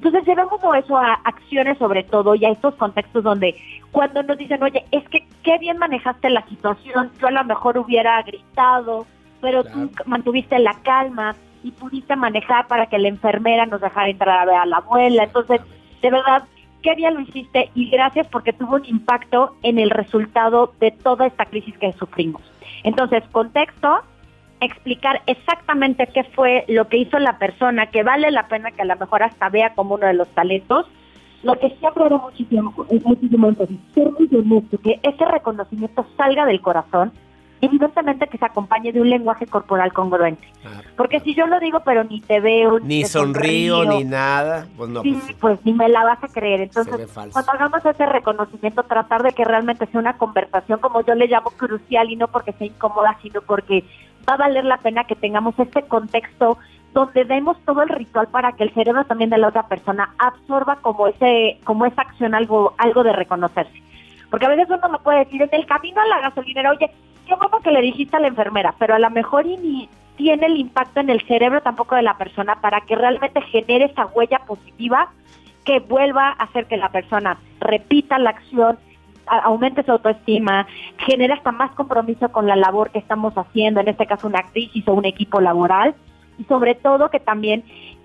Entonces 0.01 0.25
llevamos 0.25 0.59
eso 0.83 0.97
a 0.97 1.13
acciones 1.25 1.77
sobre 1.77 2.03
todo 2.03 2.33
y 2.33 2.43
a 2.43 2.49
estos 2.49 2.73
contextos 2.73 3.23
donde 3.23 3.55
cuando 3.91 4.23
nos 4.23 4.35
dicen, 4.35 4.63
oye, 4.63 4.83
es 4.89 5.07
que 5.09 5.27
qué 5.43 5.59
bien 5.59 5.77
manejaste 5.77 6.31
la 6.31 6.43
situación, 6.47 7.11
yo 7.21 7.27
a 7.27 7.31
lo 7.31 7.43
mejor 7.43 7.77
hubiera 7.77 8.19
gritado, 8.23 9.05
pero 9.41 9.63
tú 9.63 9.91
mantuviste 10.07 10.57
la 10.57 10.73
calma 10.81 11.35
y 11.63 11.69
pudiste 11.69 12.15
manejar 12.15 12.65
para 12.65 12.87
que 12.87 12.97
la 12.97 13.09
enfermera 13.09 13.67
nos 13.67 13.79
dejara 13.79 14.09
entrar 14.09 14.39
a 14.39 14.45
ver 14.45 14.55
a 14.55 14.65
la 14.65 14.77
abuela. 14.77 15.25
Entonces, 15.25 15.61
de 16.01 16.09
verdad, 16.09 16.45
qué 16.81 16.95
bien 16.95 17.13
lo 17.13 17.19
hiciste 17.19 17.69
y 17.75 17.91
gracias 17.91 18.25
porque 18.25 18.53
tuvo 18.53 18.77
un 18.77 18.85
impacto 18.87 19.55
en 19.61 19.77
el 19.77 19.91
resultado 19.91 20.73
de 20.79 20.89
toda 20.89 21.27
esta 21.27 21.45
crisis 21.45 21.77
que 21.77 21.93
sufrimos. 21.93 22.41
Entonces, 22.83 23.23
contexto, 23.31 24.01
explicar 24.61 25.21
exactamente 25.25 26.07
qué 26.13 26.23
fue 26.23 26.63
lo 26.67 26.87
que 26.87 26.97
hizo 26.97 27.19
la 27.19 27.37
persona, 27.37 27.87
que 27.87 28.03
vale 28.03 28.31
la 28.31 28.47
pena 28.47 28.71
que 28.71 28.83
a 28.83 28.85
lo 28.85 28.95
mejor 28.95 29.23
hasta 29.23 29.49
vea 29.49 29.73
como 29.73 29.95
uno 29.95 30.07
de 30.07 30.13
los 30.13 30.29
talentos. 30.29 30.85
Lo 31.43 31.59
que 31.59 31.71
siempre 31.79 32.05
era 32.05 32.17
muchísimo, 32.17 32.71
muchísimo 33.03 33.47
énfasis, 33.47 33.79
ser 33.95 34.11
muy 34.11 34.29
honesto, 34.31 34.77
que 34.77 34.99
ese 35.01 35.25
reconocimiento 35.25 36.05
salga 36.15 36.45
del 36.45 36.61
corazón, 36.61 37.11
evidentemente 37.61 38.27
que 38.27 38.37
se 38.37 38.45
acompañe 38.45 38.91
de 38.91 39.01
un 39.01 39.09
lenguaje 39.09 39.47
corporal 39.47 39.91
congruente. 39.91 40.47
Porque 40.95 41.19
si 41.21 41.33
yo 41.33 41.47
lo 41.47 41.59
digo, 41.59 41.79
pero 41.83 42.03
ni 42.03 42.21
te 42.21 42.39
veo, 42.39 42.79
ni, 42.79 43.05
sonrío, 43.05 43.85
ni 43.85 44.03
nada, 44.03 44.67
pues 44.77 44.91
no. 44.91 45.01
pues, 45.01 45.35
pues, 45.39 45.65
ni 45.65 45.73
me 45.73 45.89
la 45.89 46.03
vas 46.03 46.23
a 46.23 46.27
creer. 46.27 46.61
Entonces, 46.61 47.11
cuando 47.11 47.51
hagamos 47.51 47.83
ese 47.83 48.05
reconocimiento, 48.05 48.83
tratar 48.83 49.23
de 49.23 49.31
que 49.31 49.43
realmente 49.43 49.87
sea 49.87 49.99
una 49.99 50.17
conversación, 50.17 50.79
como 50.79 51.03
yo 51.03 51.15
le 51.15 51.25
llamo 51.25 51.49
crucial, 51.51 52.11
y 52.11 52.17
no 52.17 52.27
porque 52.27 52.53
sea 52.53 52.67
incómoda, 52.67 53.17
sino 53.23 53.41
porque 53.41 53.83
va 54.27 54.33
a 54.35 54.37
valer 54.37 54.65
la 54.65 54.77
pena 54.77 55.03
que 55.05 55.15
tengamos 55.15 55.57
este 55.57 55.83
contexto 55.83 56.57
donde 56.93 57.23
demos 57.23 57.57
todo 57.65 57.83
el 57.83 57.89
ritual 57.89 58.27
para 58.27 58.51
que 58.53 58.63
el 58.63 58.73
cerebro 58.73 59.05
también 59.05 59.29
de 59.29 59.37
la 59.37 59.47
otra 59.47 59.67
persona 59.67 60.13
absorba 60.17 60.77
como 60.81 61.07
ese 61.07 61.59
como 61.63 61.85
esa 61.85 62.01
acción 62.01 62.35
algo 62.35 62.73
algo 62.77 63.03
de 63.03 63.13
reconocerse. 63.13 63.81
Porque 64.29 64.45
a 64.45 64.49
veces 64.49 64.67
uno 64.69 64.89
me 64.89 64.99
puede 64.99 65.19
decir 65.19 65.41
en 65.41 65.49
el 65.51 65.65
camino 65.65 66.01
a 66.01 66.07
la 66.07 66.21
gasolinera, 66.21 66.71
oye, 66.71 66.89
qué 67.27 67.35
bueno 67.35 67.59
que 67.59 67.71
le 67.71 67.81
dijiste 67.81 68.15
a 68.15 68.19
la 68.19 68.27
enfermera, 68.27 68.73
pero 68.79 68.95
a 68.95 68.99
lo 68.99 69.09
mejor 69.09 69.45
y 69.45 69.57
ni 69.57 69.89
tiene 70.15 70.47
el 70.47 70.57
impacto 70.57 70.99
en 70.99 71.09
el 71.09 71.21
cerebro 71.25 71.61
tampoco 71.61 71.95
de 71.95 72.01
la 72.01 72.17
persona 72.17 72.55
para 72.61 72.81
que 72.81 72.95
realmente 72.95 73.41
genere 73.41 73.85
esa 73.85 74.05
huella 74.07 74.39
positiva 74.39 75.09
que 75.65 75.79
vuelva 75.79 76.29
a 76.29 76.43
hacer 76.43 76.65
que 76.65 76.77
la 76.77 76.89
persona 76.89 77.37
repita 77.59 78.19
la 78.19 78.31
acción, 78.31 78.77
aumente 79.39 79.83
su 79.83 79.91
autoestima, 79.91 80.67
genere 80.97 81.33
hasta 81.33 81.51
más 81.51 81.71
compromiso 81.71 82.29
con 82.31 82.47
la 82.47 82.55
labor 82.55 82.91
que 82.91 82.99
estamos 82.99 83.33
haciendo, 83.35 83.79
en 83.79 83.87
este 83.87 84.05
caso 84.05 84.27
una 84.27 84.43
crisis 84.43 84.87
o 84.87 84.93
un 84.93 85.05
equipo 85.05 85.39
laboral, 85.39 85.95
y 86.37 86.43
sobre 86.45 86.75
todo 86.75 87.09
que 87.09 87.19
también 87.19 87.63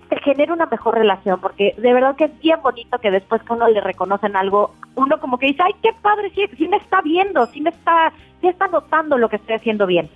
te 0.09 0.19
genera 0.21 0.53
una 0.53 0.67
mejor 0.67 0.95
relación, 0.95 1.39
porque 1.41 1.75
de 1.77 1.93
verdad 1.93 2.15
que 2.15 2.25
es 2.25 2.39
bien 2.39 2.61
bonito 2.61 2.97
que 2.99 3.11
después 3.11 3.41
que 3.43 3.53
uno 3.53 3.67
le 3.67 3.81
reconocen 3.81 4.35
algo, 4.35 4.73
uno 4.95 5.19
como 5.19 5.37
que 5.37 5.47
dice, 5.47 5.63
ay, 5.63 5.73
qué 5.81 5.89
padre, 6.01 6.31
sí, 6.33 6.45
sí 6.57 6.67
me 6.67 6.77
está 6.77 7.01
viendo, 7.01 7.45
sí 7.47 7.61
me 7.61 7.71
está, 7.71 8.13
sí 8.41 8.47
está 8.47 8.67
notando 8.67 9.17
lo 9.17 9.27
que 9.29 9.35
estoy 9.35 9.55
haciendo 9.55 9.85
bien. 9.85 10.09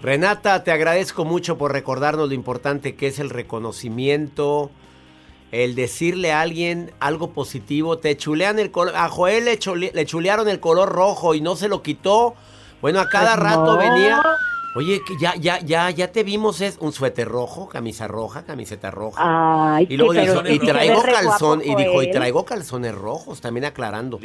Renata, 0.00 0.62
te 0.62 0.70
agradezco 0.70 1.24
mucho 1.24 1.58
por 1.58 1.72
recordarnos 1.72 2.28
lo 2.28 2.34
importante 2.34 2.94
que 2.94 3.08
es 3.08 3.18
el 3.18 3.30
reconocimiento, 3.30 4.70
el 5.52 5.74
decirle 5.74 6.32
a 6.32 6.40
alguien 6.40 6.92
algo 7.00 7.30
positivo. 7.32 7.98
Te 7.98 8.16
chulean 8.16 8.58
el 8.58 8.70
color. 8.70 8.94
A 8.96 9.08
Joel 9.08 9.44
le, 9.46 9.58
chule- 9.58 9.92
le 9.92 10.06
chulearon 10.06 10.48
el 10.48 10.60
color 10.60 10.88
rojo 10.90 11.34
y 11.34 11.40
no 11.40 11.56
se 11.56 11.68
lo 11.68 11.82
quitó. 11.82 12.34
Bueno, 12.82 13.00
a 13.00 13.08
cada 13.08 13.34
Pues 13.36 13.44
rato 13.48 13.74
no. 13.74 13.78
venía. 13.78 14.22
Oye, 14.76 15.00
que 15.02 15.16
ya, 15.16 15.34
ya, 15.36 15.58
ya, 15.60 15.88
ya 15.88 16.12
te 16.12 16.22
vimos 16.22 16.60
es 16.60 16.76
un 16.80 16.92
suéter 16.92 17.26
rojo, 17.26 17.66
camisa 17.66 18.06
roja, 18.06 18.42
camiseta 18.44 18.90
roja. 18.90 19.22
Ay, 19.76 19.86
y 19.88 19.96
luego 19.96 20.12
dijo, 20.12 20.42
y 20.46 20.52
sí 20.52 20.58
se 20.58 20.66
traigo 20.66 21.02
calzón, 21.02 21.62
y 21.64 21.74
dijo, 21.74 22.02
y 22.02 22.10
traigo 22.10 22.44
calzones 22.44 22.94
rojos, 22.94 23.40
también 23.40 23.64
aclarando. 23.64 24.20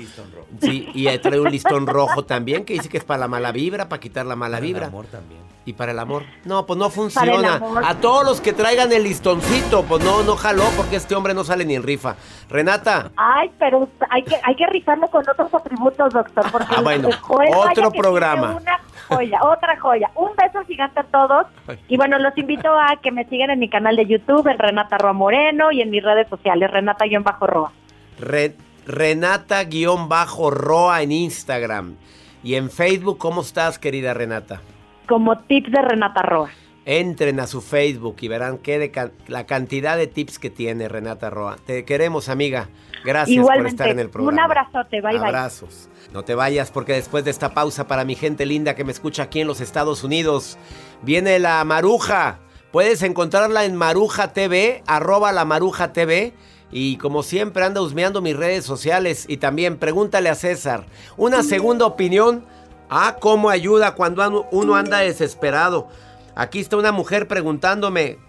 Sí, 0.61 0.89
y 0.93 1.17
trae 1.19 1.39
un 1.39 1.49
listón 1.49 1.87
rojo 1.87 2.25
también, 2.25 2.65
que 2.65 2.73
dice 2.73 2.89
que 2.89 2.97
es 2.97 3.05
para 3.05 3.19
la 3.19 3.27
mala 3.29 3.53
vibra, 3.53 3.87
para 3.87 4.01
quitar 4.01 4.25
la 4.25 4.35
mala 4.35 4.59
vibra. 4.59 4.87
amor 4.87 5.05
también. 5.05 5.39
Y 5.63 5.73
para 5.73 5.93
el 5.93 5.99
amor. 5.99 6.23
No, 6.43 6.65
pues 6.65 6.77
no 6.77 6.89
Para 6.89 7.01
el 7.05 7.11
funciona. 7.11 7.61
A 7.85 7.95
todos 8.01 8.25
los 8.25 8.41
que 8.41 8.51
traigan 8.51 8.91
el 8.91 9.03
listoncito, 9.03 9.83
pues 9.83 10.03
no, 10.03 10.23
no 10.23 10.35
jaló, 10.35 10.65
porque 10.75 10.97
este 10.97 11.15
hombre 11.15 11.33
no 11.33 11.45
sale 11.45 11.63
ni 11.63 11.75
en 11.75 11.83
rifa. 11.83 12.17
Renata, 12.49 13.11
Ay, 13.15 13.51
pero 13.57 13.87
hay 14.09 14.23
que, 14.23 14.35
hay 14.43 14.55
que 14.55 14.67
rifarlo 14.67 15.07
con 15.07 15.21
otros 15.21 15.53
atributos, 15.53 16.11
doctor, 16.11 16.51
porque 16.51 16.75
Ah, 16.75 16.81
bueno, 16.81 17.07
el 17.07 17.55
otro 17.55 17.91
que 17.91 17.99
programa. 17.99 18.57
Una 18.59 18.79
joya, 19.15 19.39
otra 19.43 19.80
joya. 19.80 20.12
Un 20.15 20.32
beso 20.36 20.63
gigante 20.65 21.00
a 21.00 21.04
todos. 21.04 21.47
Y 21.88 21.97
bueno, 21.97 22.19
los 22.19 22.38
invito 22.38 22.69
a 22.69 22.97
que 23.02 23.12
me 23.12 23.26
sigan 23.26 23.50
en 23.52 23.60
mi 23.60 23.69
canal 23.69 23.95
de 23.95 24.06
YouTube, 24.06 24.47
en 24.47 24.60
Renata 24.60 24.97
Roa 24.97 25.13
Moreno, 25.13 25.71
y 25.71 25.82
en 25.82 25.89
mis 25.89 26.04
redes 26.04 26.28
sociales, 26.30 26.69
Renata-Roa. 26.71 27.71
Re- 28.19 28.56
Renata-Roa 28.86 31.02
en 31.02 31.12
Instagram. 31.12 31.95
Y 32.43 32.56
en 32.56 32.69
Facebook, 32.69 33.17
¿cómo 33.17 33.41
estás, 33.41 33.80
querida 33.80 34.13
Renata? 34.13 34.62
Como 35.08 35.38
tips 35.39 35.71
de 35.71 35.82
Renata 35.82 36.21
Roa. 36.21 36.50
Entren 36.84 37.39
a 37.39 37.45
su 37.45 37.62
Facebook 37.62 38.15
y 38.21 38.28
verán 38.28 38.58
qué 38.58 38.80
de 38.80 39.12
la 39.28 39.45
cantidad 39.45 39.97
de 39.97 40.08
tips 40.08 40.39
que 40.39 40.50
tiene 40.50 40.89
Renata 40.89 41.30
Roa. 41.30 41.58
Te 41.63 41.86
queremos, 41.86 42.28
amiga. 42.28 42.69
Gracias 43.06 43.45
por 43.45 43.67
estar 43.67 43.89
en 43.89 44.00
el 44.00 44.10
programa. 44.10 44.34
un 44.34 44.39
abrazote, 44.39 45.00
bye 45.02 45.12
bye. 45.12 45.19
Abrazos. 45.28 45.89
No 46.13 46.24
te 46.24 46.36
vayas 46.36 46.71
porque 46.71 46.93
después 46.93 47.24
de 47.24 47.32
esta 47.32 47.54
pausa 47.54 47.88
para 47.88 48.04
mi 48.04 48.15
gente 48.15 48.45
linda 48.45 48.76
que 48.76 48.84
me 48.84 48.91
escucha 48.91 49.24
aquí 49.24 49.39
en 49.39 49.47
los 49.47 49.62
Estados 49.62 50.04
Unidos, 50.04 50.58
viene 51.02 51.39
la 51.39 51.63
Maruja. 51.63 52.39
Puedes 52.71 53.02
encontrarla 53.02 53.63
en 53.65 53.76
Maruja 53.76 54.34
TV, 54.34 54.84
arroba 54.88 55.32
la 55.32 55.45
Maruja 55.45 55.93
TV. 55.93 56.34
Y 56.74 56.97
como 56.97 57.21
siempre 57.24 57.65
anda 57.65 57.82
husmeando 57.82 58.21
mis 58.21 58.36
redes 58.36 58.63
sociales 58.63 59.26
y 59.28 59.38
también 59.38 59.78
pregúntale 59.78 60.30
a 60.30 60.36
César. 60.36 60.86
Una 61.17 61.43
segunda 61.43 61.86
opinión. 61.86 62.45
Ah, 62.89 63.17
cómo 63.19 63.50
ayuda 63.50 63.95
cuando 63.95 64.47
uno 64.52 64.76
anda 64.76 65.00
desesperado. 65.00 65.88
Aquí 66.36 66.60
está 66.60 66.78
una 66.78 66.91
mujer 66.91 67.28
preguntándome 67.28 68.19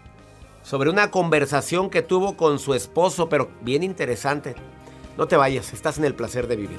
sobre 0.63 0.91
una 0.91 1.11
conversación 1.11 1.91
que 1.91 2.03
tuvo 2.03 2.37
con 2.37 2.59
su 2.59 2.75
esposo, 2.75 3.29
pero 3.29 3.51
bien 3.61 3.83
interesante. 3.83 4.55
No 5.19 5.27
te 5.27 5.37
vayas, 5.37 5.73
estás 5.73 5.99
en 5.99 6.05
el 6.05 6.15
placer 6.15 6.47
de 6.47 6.57
vivir. 6.57 6.79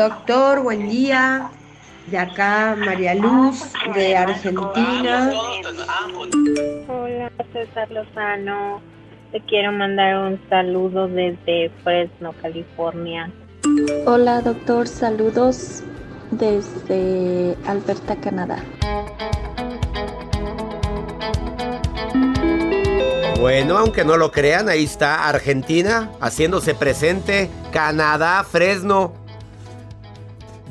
Doctor, 0.00 0.62
buen 0.62 0.88
día. 0.88 1.50
De 2.06 2.16
acá 2.16 2.74
María 2.74 3.14
Luz, 3.14 3.70
de 3.94 4.16
Argentina. 4.16 5.30
Hola, 6.88 7.30
César 7.52 7.90
Lozano. 7.90 8.80
Te 9.30 9.40
quiero 9.42 9.72
mandar 9.72 10.16
un 10.16 10.40
saludo 10.48 11.06
desde 11.06 11.70
Fresno, 11.84 12.32
California. 12.40 13.30
Hola 14.06 14.40
doctor, 14.40 14.88
saludos 14.88 15.82
desde 16.30 17.54
Alberta, 17.66 18.16
Canadá. 18.16 18.64
Bueno, 23.38 23.76
aunque 23.76 24.04
no 24.06 24.16
lo 24.16 24.32
crean, 24.32 24.70
ahí 24.70 24.84
está 24.84 25.28
Argentina 25.28 26.10
haciéndose 26.20 26.74
presente, 26.74 27.50
Canadá, 27.70 28.44
Fresno. 28.44 29.19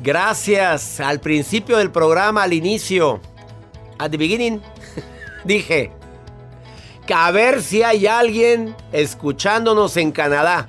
Gracias 0.02 1.00
al 1.00 1.20
principio 1.20 1.78
del 1.78 1.90
programa, 1.90 2.42
al 2.42 2.52
inicio, 2.52 3.20
at 3.98 4.10
the 4.10 4.16
beginning, 4.16 4.60
dije 5.44 5.92
a 7.14 7.30
ver 7.30 7.62
si 7.62 7.82
hay 7.82 8.06
alguien 8.06 8.74
escuchándonos 8.92 9.96
en 9.96 10.12
Canadá. 10.12 10.66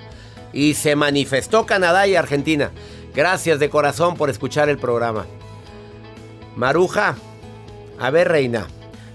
Y 0.54 0.74
se 0.74 0.96
manifestó 0.96 1.66
Canadá 1.66 2.08
y 2.08 2.16
Argentina. 2.16 2.72
Gracias 3.14 3.60
de 3.60 3.70
corazón 3.70 4.16
por 4.16 4.30
escuchar 4.30 4.70
el 4.70 4.78
programa. 4.78 5.26
Maruja, 6.56 7.16
a 8.00 8.10
ver, 8.10 8.28
reina. 8.28 8.68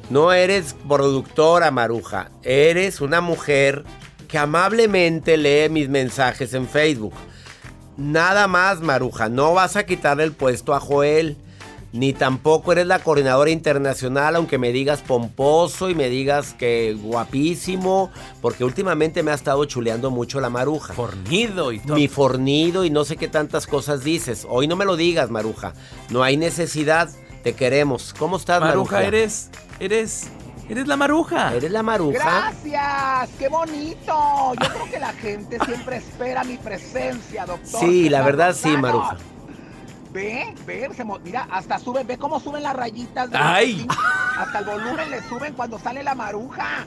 No 0.09 0.33
eres 0.33 0.75
productora, 0.89 1.71
Maruja. 1.71 2.31
Eres 2.43 3.01
una 3.01 3.21
mujer 3.21 3.85
que 4.29 4.39
amablemente 4.39 5.37
lee 5.37 5.69
mis 5.69 5.89
mensajes 5.89 6.55
en 6.55 6.67
Facebook. 6.67 7.13
Nada 7.97 8.47
más, 8.47 8.81
Maruja. 8.81 9.29
No 9.29 9.55
vas 9.55 9.77
a 9.77 9.87
quitarle 9.87 10.25
el 10.25 10.33
puesto 10.33 10.75
a 10.75 10.81
Joel. 10.81 11.37
Ni 11.93 12.13
tampoco 12.13 12.73
eres 12.73 12.87
la 12.87 12.99
coordinadora 12.99 13.51
internacional, 13.51 14.37
aunque 14.37 14.59
me 14.59 14.71
digas 14.71 15.01
pomposo 15.01 15.89
y 15.89 15.95
me 15.95 16.11
digas 16.11 16.53
que 16.53 16.95
guapísimo, 17.01 18.11
porque 18.43 18.65
últimamente 18.65 19.23
me 19.23 19.31
ha 19.31 19.35
estado 19.35 19.65
chuleando 19.65 20.11
mucho 20.11 20.41
la 20.41 20.51
maruja. 20.51 20.93
Fornido 20.93 21.73
y 21.73 21.79
todo. 21.79 21.97
Mi 21.97 22.09
fornido 22.09 22.85
y 22.85 22.91
no 22.91 23.05
sé 23.07 23.17
qué 23.17 23.29
tantas 23.29 23.67
cosas 23.67 24.05
dices. 24.05 24.47
Hoy 24.47 24.69
no 24.69 24.77
me 24.77 24.85
lo 24.85 24.97
digas, 24.97 25.31
maruja. 25.31 25.73
No 26.11 26.23
hay 26.23 26.37
necesidad. 26.37 27.09
Te 27.43 27.55
queremos. 27.55 28.13
¿Cómo 28.19 28.37
estás, 28.37 28.61
maruja? 28.61 28.97
Maruja, 28.97 29.07
eres, 29.07 29.51
eres, 29.79 30.29
eres 30.69 30.87
la 30.87 30.97
maruja. 30.97 31.55
¿Eres 31.55 31.71
la 31.71 31.83
maruja? 31.83 32.19
Gracias, 32.19 33.31
qué 33.39 33.49
bonito. 33.49 34.55
Yo 34.61 34.69
creo 34.69 34.91
que 34.91 34.99
la 34.99 35.13
gente 35.13 35.59
siempre 35.65 35.97
espera 35.97 36.45
mi 36.45 36.57
presencia, 36.57 37.47
doctor. 37.47 37.81
Sí, 37.81 38.09
la 38.09 38.23
verdad 38.23 38.55
sí, 38.55 38.77
maruja. 38.77 39.17
Ve, 40.13 40.55
ve, 40.67 40.89
se 40.97 41.05
mira, 41.23 41.47
hasta 41.51 41.79
suben, 41.79 42.07
ve 42.07 42.17
cómo 42.17 42.41
suben 42.41 42.63
las 42.63 42.75
rayitas. 42.75 43.31
de 43.31 43.37
Ay. 43.37 43.87
Hasta 44.39 44.61
el 44.61 44.65
volumen 44.65 45.11
le 45.11 45.23
suben 45.23 45.55
cuando 45.55 45.79
sale 45.79 46.03
la 46.03 46.15
maruja. 46.15 46.87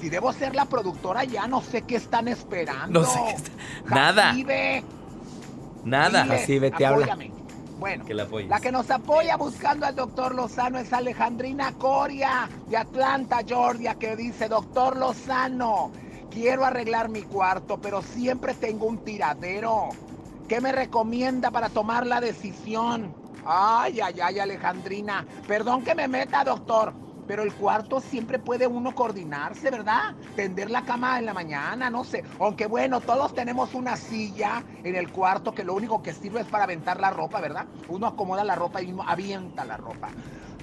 Si 0.00 0.08
debo 0.08 0.32
ser 0.32 0.54
la 0.54 0.64
productora 0.64 1.24
ya 1.24 1.46
no 1.46 1.62
sé 1.62 1.82
qué 1.82 1.96
están 1.96 2.28
esperando. 2.28 3.00
No 3.00 3.06
sé 3.06 3.18
qué 3.26 3.32
está- 3.32 3.50
Nada. 3.94 4.22
Jacibe, 4.28 4.84
Nada. 5.84 6.22
dile, 6.24 6.38
Jacibe, 6.38 6.70
te 6.70 6.86
habla. 6.86 7.16
Bueno, 7.80 8.04
Que 8.04 8.12
la 8.12 8.28
la 8.46 8.60
que 8.60 8.70
nos 8.70 8.90
apoya 8.90 9.38
buscando 9.38 9.86
al 9.86 9.96
doctor 9.96 10.34
Lozano 10.34 10.78
es 10.78 10.92
Alejandrina 10.92 11.72
Coria 11.78 12.46
de 12.68 12.76
Atlanta, 12.76 13.40
Georgia, 13.46 13.94
que 13.94 14.16
dice, 14.16 14.48
doctor 14.50 14.98
Lozano, 14.98 15.90
quiero 16.30 16.66
arreglar 16.66 17.08
mi 17.08 17.22
cuarto, 17.22 17.80
pero 17.80 18.02
siempre 18.02 18.52
tengo 18.52 18.84
un 18.84 18.98
tiradero. 18.98 19.88
¿Qué 20.46 20.60
me 20.60 20.72
recomienda 20.72 21.50
para 21.50 21.70
tomar 21.70 22.06
la 22.06 22.20
decisión? 22.20 23.14
Ay, 23.46 23.98
ay, 24.02 24.20
ay, 24.20 24.38
Alejandrina. 24.38 25.26
Perdón 25.48 25.82
que 25.82 25.94
me 25.94 26.06
meta, 26.06 26.44
doctor. 26.44 26.92
Pero 27.30 27.44
el 27.44 27.52
cuarto 27.52 28.00
siempre 28.00 28.40
puede 28.40 28.66
uno 28.66 28.92
coordinarse, 28.92 29.70
¿verdad? 29.70 30.16
Tender 30.34 30.68
la 30.68 30.82
cama 30.82 31.16
en 31.20 31.26
la 31.26 31.32
mañana, 31.32 31.88
no 31.88 32.02
sé. 32.02 32.24
Aunque 32.40 32.66
bueno, 32.66 33.00
todos 33.00 33.36
tenemos 33.36 33.72
una 33.72 33.96
silla 33.96 34.64
en 34.82 34.96
el 34.96 35.12
cuarto 35.12 35.54
que 35.54 35.62
lo 35.62 35.74
único 35.74 36.02
que 36.02 36.12
sirve 36.12 36.40
es 36.40 36.48
para 36.48 36.64
aventar 36.64 36.98
la 36.98 37.10
ropa, 37.10 37.40
¿verdad? 37.40 37.66
Uno 37.86 38.08
acomoda 38.08 38.42
la 38.42 38.56
ropa 38.56 38.82
y 38.82 38.90
uno 38.90 39.04
avienta 39.06 39.64
la 39.64 39.76
ropa. 39.76 40.08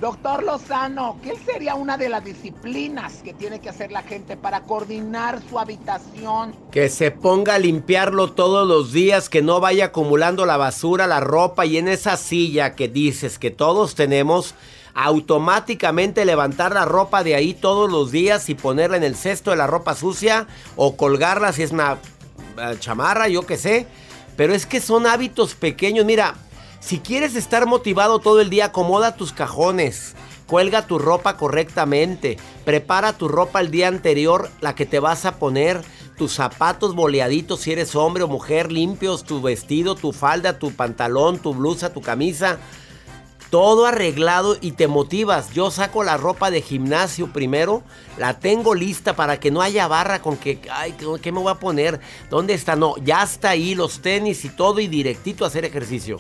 Doctor 0.02 0.44
Lozano, 0.44 1.18
¿qué 1.24 1.38
sería 1.38 1.76
una 1.76 1.98
de 1.98 2.10
las 2.10 2.26
disciplinas 2.26 3.24
que 3.24 3.34
tiene 3.34 3.62
que 3.62 3.70
hacer 3.70 3.94
la 3.94 4.04
gente 4.04 4.36
para 4.36 4.64
coordinar 4.64 5.42
su 5.50 5.58
habitación? 5.58 6.54
Que 6.70 6.90
se 6.90 7.12
ponga 7.12 7.56
a 7.56 7.60
limpiarlo 7.60 8.34
todos 8.34 8.68
los 8.68 8.92
días, 8.92 9.30
que 9.30 9.42
no 9.42 9.62
vaya 9.62 9.86
acumulando 9.86 10.46
la 10.46 10.58
basura, 10.58 11.08
la 11.08 11.22
ropa 11.22 11.66
y 11.66 11.78
en 11.78 11.88
esa 11.88 12.18
silla 12.18 12.76
que 12.76 12.90
dices 12.90 13.40
que 13.40 13.52
todos 13.52 13.96
tenemos, 13.96 14.54
automáticamente 15.00 16.26
levantar 16.26 16.74
la 16.74 16.84
ropa 16.84 17.24
de 17.24 17.36
ahí 17.36 17.54
todos 17.54 17.90
los 17.90 18.12
días 18.12 18.50
y 18.50 18.56
ponerla 18.56 18.98
en 18.98 19.04
el 19.04 19.16
cesto 19.16 19.52
de 19.52 19.58
la 19.58 19.68
ropa 19.68 19.94
sucia 19.94 20.48
o 20.76 20.98
colgarla 20.98 21.54
si 21.54 21.62
es 21.62 21.72
una 21.72 22.00
eh, 22.58 22.76
chamarra, 22.80 23.28
yo 23.28 23.46
qué 23.46 23.58
sé. 23.58 23.86
Pero 24.36 24.56
es 24.56 24.66
que 24.66 24.82
son 24.82 25.06
hábitos 25.06 25.54
pequeños. 25.54 26.04
Mira, 26.04 26.34
si 26.80 26.98
quieres 26.98 27.36
estar 27.36 27.68
motivado 27.68 28.18
todo 28.18 28.42
el 28.42 28.50
día, 28.50 28.66
acomoda 28.66 29.16
tus 29.16 29.34
cajones. 29.34 30.16
Cuelga 30.48 30.88
tu 30.88 30.98
ropa 30.98 31.38
correctamente. 31.38 32.38
Prepara 32.66 33.14
tu 33.14 33.28
ropa 33.28 33.62
el 33.62 33.70
día 33.70 33.90
anterior, 33.90 34.50
la 34.62 34.74
que 34.74 34.88
te 34.88 35.00
vas 35.00 35.26
a 35.26 35.36
poner, 35.36 35.82
tus 36.18 36.34
zapatos 36.34 36.96
boleaditos 36.96 37.62
si 37.62 37.72
eres 37.72 37.96
hombre 37.96 38.24
o 38.24 38.28
mujer, 38.28 38.72
limpios, 38.72 39.24
tu 39.24 39.44
vestido, 39.44 39.94
tu 39.94 40.12
falda, 40.12 40.58
tu 40.58 40.72
pantalón, 40.72 41.38
tu 41.38 41.54
blusa, 41.54 41.94
tu 41.94 42.02
camisa. 42.02 42.58
Todo 43.50 43.86
arreglado 43.86 44.58
y 44.60 44.74
te 44.74 44.88
motivas. 44.88 45.52
Yo 45.52 45.72
saco 45.72 46.04
la 46.04 46.18
ropa 46.18 46.52
de 46.52 46.62
gimnasio 46.62 47.32
primero, 47.32 47.82
la 48.18 48.40
tengo 48.40 48.76
lista 48.76 49.16
para 49.16 49.40
que 49.40 49.52
no 49.52 49.62
haya 49.62 49.88
barra 49.88 50.22
con 50.22 50.36
que, 50.36 50.60
ay, 50.70 50.96
¿qué 51.22 51.32
me 51.32 51.40
voy 51.40 51.52
a 51.52 51.56
poner? 51.56 52.00
¿Dónde 52.30 52.54
está? 52.54 52.76
No, 52.76 52.96
ya 52.98 53.24
está 53.24 53.52
ahí 53.52 53.74
los 53.74 54.02
tenis 54.02 54.44
y 54.44 54.50
todo 54.50 54.80
y 54.80 54.88
directito 54.88 55.46
a 55.46 55.48
hacer 55.48 55.64
ejercicio. 55.64 56.20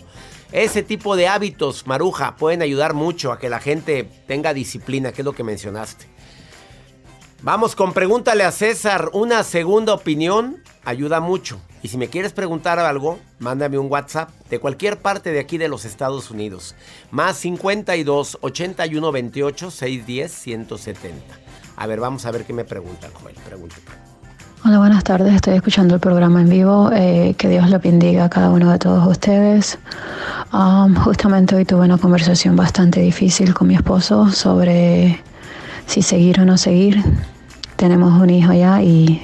Ese 0.53 0.81
tipo 0.81 1.17
de 1.17 1.27
hábitos, 1.27 1.85
Maruja, 1.85 2.37
pueden 2.37 2.61
ayudar 2.61 2.93
mucho 2.93 3.33
a 3.33 3.39
que 3.39 3.49
la 3.49 3.59
gente 3.59 4.09
tenga 4.27 4.53
disciplina, 4.53 5.11
que 5.11 5.21
es 5.21 5.25
lo 5.25 5.33
que 5.33 5.43
mencionaste. 5.43 6.07
Vamos 7.41 7.75
con 7.75 7.93
pregúntale 7.93 8.45
a 8.45 8.51
César. 8.51 9.09
Una 9.13 9.43
segunda 9.43 9.93
opinión 9.93 10.63
ayuda 10.85 11.19
mucho. 11.19 11.59
Y 11.83 11.89
si 11.89 11.97
me 11.97 12.07
quieres 12.07 12.33
preguntar 12.33 12.79
algo, 12.79 13.19
mándame 13.39 13.77
un 13.77 13.91
WhatsApp 13.91 14.29
de 14.49 14.59
cualquier 14.59 14.97
parte 14.97 15.31
de 15.31 15.39
aquí 15.39 15.57
de 15.57 15.67
los 15.67 15.85
Estados 15.85 16.31
Unidos. 16.31 16.75
Más 17.11 17.37
52 17.37 18.39
81 18.41 19.11
28 19.11 19.71
610 19.71 20.31
170. 20.31 21.21
A 21.75 21.87
ver, 21.87 21.99
vamos 21.99 22.25
a 22.25 22.31
ver 22.31 22.45
qué 22.45 22.53
me 22.53 22.65
preguntan, 22.65 23.11
Joel. 23.13 23.35
Pregúntame. 23.45 24.07
Hola, 24.65 24.79
buenas 24.79 25.03
tardes. 25.03 25.35
Estoy 25.35 25.53
escuchando 25.53 25.93
el 25.93 26.01
programa 26.01 26.41
en 26.41 26.49
vivo. 26.49 26.89
Eh, 26.91 27.35
que 27.37 27.47
Dios 27.47 27.69
lo 27.69 27.79
bendiga 27.79 28.25
a 28.25 28.29
cada 28.29 28.49
uno 28.49 28.71
de 28.71 28.79
todos 28.79 29.07
ustedes. 29.07 29.77
Um, 30.51 30.95
justamente 30.95 31.55
hoy 31.55 31.63
tuve 31.63 31.85
una 31.85 31.97
conversación 31.97 32.55
bastante 32.55 32.99
difícil 32.99 33.53
con 33.53 33.67
mi 33.67 33.75
esposo 33.75 34.31
sobre 34.31 35.21
si 35.85 36.01
seguir 36.01 36.41
o 36.41 36.45
no 36.45 36.57
seguir. 36.57 37.03
Tenemos 37.75 38.19
un 38.19 38.29
hijo 38.31 38.51
ya 38.51 38.81
y 38.81 39.21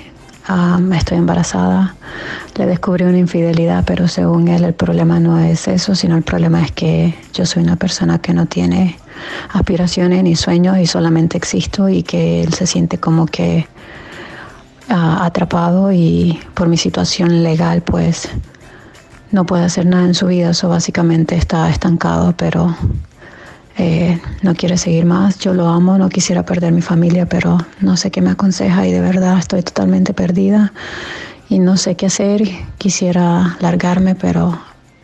um, 0.47 0.93
estoy 0.93 1.17
embarazada. 1.17 1.95
Le 2.55 2.67
descubrí 2.67 3.03
una 3.03 3.17
infidelidad, 3.17 3.83
pero 3.85 4.07
según 4.07 4.47
él 4.47 4.63
el 4.63 4.73
problema 4.73 5.19
no 5.19 5.39
es 5.39 5.67
eso, 5.67 5.95
sino 5.95 6.15
el 6.15 6.23
problema 6.23 6.61
es 6.61 6.71
que 6.71 7.15
yo 7.33 7.47
soy 7.47 7.63
una 7.63 7.77
persona 7.77 8.19
que 8.19 8.33
no 8.33 8.45
tiene 8.45 8.97
aspiraciones 9.53 10.23
ni 10.23 10.35
sueños 10.35 10.77
y 10.77 10.85
solamente 10.85 11.35
existo 11.35 11.89
y 11.89 12.03
que 12.03 12.43
él 12.43 12.53
se 12.53 12.67
siente 12.67 12.99
como 12.99 13.25
que 13.25 13.65
uh, 14.89 15.23
atrapado 15.23 15.91
y 15.91 16.39
por 16.53 16.67
mi 16.67 16.77
situación 16.77 17.41
legal 17.41 17.81
pues 17.81 18.29
no 19.31 19.47
puede 19.47 19.63
hacer 19.63 19.87
nada 19.87 20.05
en 20.05 20.13
su 20.13 20.27
vida, 20.27 20.51
eso 20.51 20.69
básicamente 20.69 21.35
está 21.35 21.67
estancado, 21.71 22.35
pero 22.37 22.75
eh, 23.79 24.21
no 24.43 24.53
quiere 24.53 24.77
seguir 24.77 25.05
más. 25.05 25.39
Yo 25.39 25.55
lo 25.55 25.67
amo, 25.67 25.97
no 25.97 26.07
quisiera 26.07 26.45
perder 26.45 26.71
mi 26.71 26.83
familia, 26.83 27.25
pero 27.25 27.57
no 27.81 27.97
sé 27.97 28.11
qué 28.11 28.21
me 28.21 28.29
aconseja 28.29 28.85
y 28.85 28.91
de 28.91 29.01
verdad 29.01 29.39
estoy 29.39 29.63
totalmente 29.63 30.13
perdida 30.13 30.71
y 31.49 31.59
no 31.59 31.77
sé 31.77 31.95
qué 31.95 32.07
hacer. 32.07 32.43
Quisiera 32.77 33.57
largarme, 33.59 34.15
pero 34.15 34.59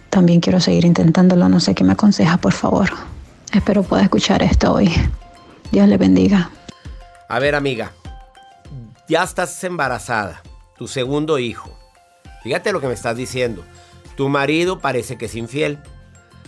también 0.10 0.40
quiero 0.40 0.60
seguir 0.60 0.86
intentándolo. 0.86 1.50
No 1.50 1.60
sé 1.60 1.76
qué 1.76 1.84
me 1.84 1.94
aconseja, 1.94 2.38
por 2.38 2.54
favor. 2.54 2.90
Espero 3.54 3.84
pueda 3.84 4.04
escuchar 4.04 4.44
esto 4.44 4.74
hoy. 4.74 4.92
Dios 5.72 5.88
le 5.88 5.98
bendiga. 5.98 6.50
A 7.28 7.40
ver, 7.40 7.56
amiga, 7.56 7.92
ya 9.08 9.24
estás 9.24 9.64
embarazada, 9.64 10.42
tu 10.78 10.88
segundo 10.88 11.40
hijo. 11.40 11.72
Fíjate 12.44 12.72
lo 12.72 12.82
que 12.82 12.88
me 12.88 12.94
estás 12.94 13.16
diciendo. 13.16 13.64
Tu 14.16 14.30
marido 14.30 14.80
parece 14.80 15.18
que 15.18 15.26
es 15.26 15.36
infiel. 15.36 15.80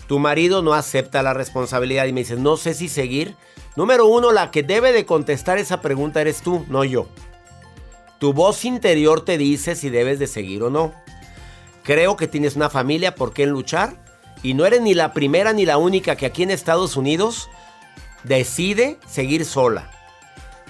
Tu 0.08 0.20
marido 0.20 0.62
no 0.62 0.74
acepta 0.74 1.24
la 1.24 1.34
responsabilidad 1.34 2.06
y 2.06 2.14
me 2.14 2.22
dices, 2.22 2.40
no 2.40 2.58
sé 2.58 2.74
si 2.74 2.90
seguir. 2.90 3.36
Número 3.76 4.06
uno, 4.06 4.32
la 4.32 4.52
que 4.52 4.64
debe 4.64 4.92
de 4.92 5.06
contestar 5.06 5.58
esa 5.58 5.82
pregunta 5.82 6.20
eres 6.20 6.42
tú, 6.42 6.66
no 6.68 6.84
yo. 6.84 7.08
Tu 8.22 8.34
voz 8.34 8.66
interior 8.66 9.26
te 9.26 9.40
dice 9.40 9.74
si 9.74 9.90
debes 9.90 10.20
de 10.20 10.28
seguir 10.28 10.62
o 10.62 10.70
no. 10.70 10.94
Creo 11.82 12.18
que 12.18 12.28
tienes 12.28 12.56
una 12.56 12.70
familia 12.70 13.16
por 13.16 13.34
qué 13.34 13.48
luchar 13.48 13.96
y 14.44 14.54
no 14.54 14.68
eres 14.68 14.80
ni 14.82 14.94
la 14.94 15.12
primera 15.12 15.54
ni 15.54 15.66
la 15.66 15.80
única 15.80 16.16
que 16.16 16.28
aquí 16.28 16.44
en 16.44 16.52
Estados 16.52 16.98
Unidos 16.98 17.50
decide 18.24 19.00
seguir 19.08 19.44
sola. 19.44 19.90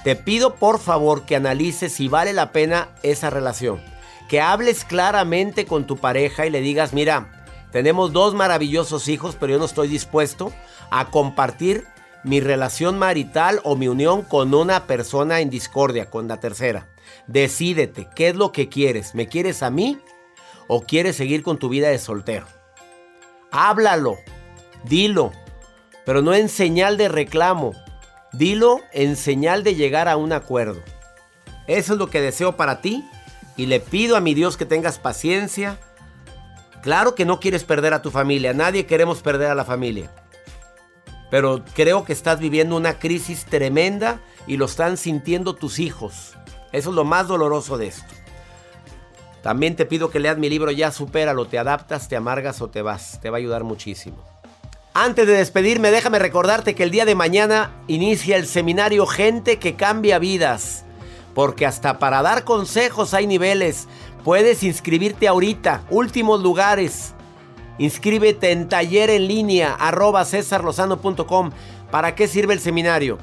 Te 0.06 0.16
pido 0.16 0.56
por 0.56 0.80
favor 0.80 1.26
que 1.26 1.36
analices 1.36 1.92
si 1.92 2.08
vale 2.08 2.32
la 2.32 2.54
pena 2.54 2.88
esa 3.04 3.30
relación. 3.30 3.82
Que 4.30 4.40
hables 4.40 4.86
claramente 4.86 5.66
con 5.66 5.86
tu 5.86 5.98
pareja 5.98 6.46
y 6.46 6.52
le 6.52 6.62
digas, 6.62 6.94
mira, 6.94 7.44
tenemos 7.74 8.14
dos 8.14 8.34
maravillosos 8.34 9.10
hijos, 9.10 9.36
pero 9.38 9.52
yo 9.52 9.60
no 9.60 9.66
estoy 9.66 9.90
dispuesto 9.90 10.54
a 10.90 11.10
compartir 11.10 11.86
mi 12.24 12.40
relación 12.40 12.98
marital 12.98 13.60
o 13.66 13.76
mi 13.76 13.90
unión 13.90 14.22
con 14.22 14.54
una 14.54 14.88
persona 14.88 15.42
en 15.42 15.50
discordia, 15.50 16.10
con 16.10 16.30
la 16.30 16.40
tercera. 16.40 16.88
Decídete, 17.32 18.08
¿qué 18.16 18.30
es 18.30 18.36
lo 18.36 18.52
que 18.52 18.70
quieres? 18.70 19.16
¿Me 19.16 19.28
quieres 19.28 19.64
a 19.64 19.70
mí 19.70 19.98
o 20.68 20.82
quieres 20.82 21.16
seguir 21.16 21.44
con 21.44 21.58
tu 21.58 21.70
vida 21.70 21.90
de 21.90 21.98
soltero? 21.98 22.46
Háblalo, 23.52 24.18
dilo, 24.84 25.32
pero 26.06 26.22
no 26.22 26.34
en 26.34 26.50
señal 26.50 26.98
de 26.98 27.10
reclamo. 27.10 27.74
Dilo 28.34 28.80
en 28.94 29.16
señal 29.16 29.64
de 29.64 29.76
llegar 29.76 30.08
a 30.08 30.18
un 30.18 30.32
acuerdo. 30.32 30.82
Eso 31.68 31.94
es 31.94 32.00
lo 32.00 32.10
que 32.10 32.22
deseo 32.22 32.56
para 32.56 32.82
ti 32.82 33.04
y 33.58 33.66
le 33.66 33.80
pido 33.80 34.16
a 34.16 34.22
mi 34.22 34.34
Dios 34.34 34.58
que 34.58 34.66
tengas 34.66 35.00
paciencia, 35.00 35.78
Claro 36.82 37.14
que 37.14 37.26
no 37.26 37.40
quieres 37.40 37.64
perder 37.64 37.94
a 37.94 38.02
tu 38.02 38.10
familia, 38.10 38.54
nadie 38.54 38.88
queremos 38.88 39.22
perder 39.22 39.52
a 39.52 39.56
la 39.56 39.66
familia. 39.66 40.12
Pero 41.30 41.64
creo 41.76 42.04
que 42.04 42.14
estás 42.14 42.40
viviendo 42.40 42.76
una 42.76 42.98
crisis 42.98 43.46
tremenda 43.46 44.20
y 44.48 44.58
lo 44.58 44.66
están 44.66 44.98
sintiendo 44.98 45.54
tus 45.54 45.80
hijos. 45.80 46.34
Eso 46.72 46.90
es 46.90 46.96
lo 46.96 47.04
más 47.04 47.28
doloroso 47.28 47.78
de 47.78 47.88
esto. 47.88 48.14
También 49.42 49.76
te 49.76 49.86
pido 49.86 50.10
que 50.10 50.20
leas 50.20 50.38
mi 50.38 50.50
libro 50.50 50.72
Ya 50.72 50.92
Supéralo, 50.92 51.46
te 51.46 51.58
adaptas, 51.58 52.08
te 52.08 52.16
amargas 52.16 52.62
o 52.62 52.70
te 52.70 52.82
vas. 52.82 53.20
Te 53.22 53.30
va 53.30 53.38
a 53.38 53.40
ayudar 53.40 53.64
muchísimo. 53.64 54.18
Antes 54.94 55.26
de 55.26 55.34
despedirme, 55.34 55.90
déjame 55.90 56.20
recordarte 56.20 56.76
que 56.76 56.84
el 56.84 56.92
día 56.92 57.06
de 57.06 57.16
mañana 57.16 57.72
inicia 57.88 58.38
el 58.38 58.46
seminario 58.46 59.08
Gente 59.08 59.58
que 59.58 59.76
cambia 59.76 60.20
vidas. 60.20 60.86
Porque 61.34 61.66
hasta 61.66 61.98
para 61.98 62.22
dar 62.22 62.44
consejos 62.44 63.14
hay 63.14 63.26
niveles. 63.26 63.88
Puedes 64.24 64.64
inscribirte 64.64 65.28
ahorita. 65.28 65.84
Últimos 65.90 66.42
lugares. 66.42 67.14
Inscríbete 67.78 68.52
en 68.52 68.70
taller 68.70 69.10
en 69.10 69.28
línea 69.28 69.74
arroba. 69.74 70.26
¿Para 71.90 72.16
qué 72.16 72.28
sirve 72.28 72.54
el 72.54 72.60
seminario? 72.60 73.18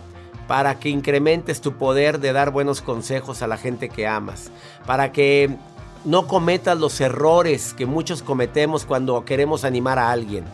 Para 0.48 0.80
que 0.80 0.88
incrementes 0.88 1.60
tu 1.60 1.74
poder 1.74 2.18
de 2.18 2.32
dar 2.32 2.50
buenos 2.50 2.82
consejos 2.82 3.42
a 3.42 3.46
la 3.46 3.56
gente 3.56 3.88
que 3.88 4.08
amas. 4.08 4.50
Para 4.86 5.12
que 5.12 5.56
no 6.04 6.26
cometas 6.26 6.78
los 6.78 7.00
errores 7.00 7.74
que 7.74 7.86
muchos 7.86 8.22
cometemos 8.22 8.84
cuando 8.84 9.24
queremos 9.24 9.64
animar 9.64 9.98
a 9.98 10.10
alguien. 10.10 10.44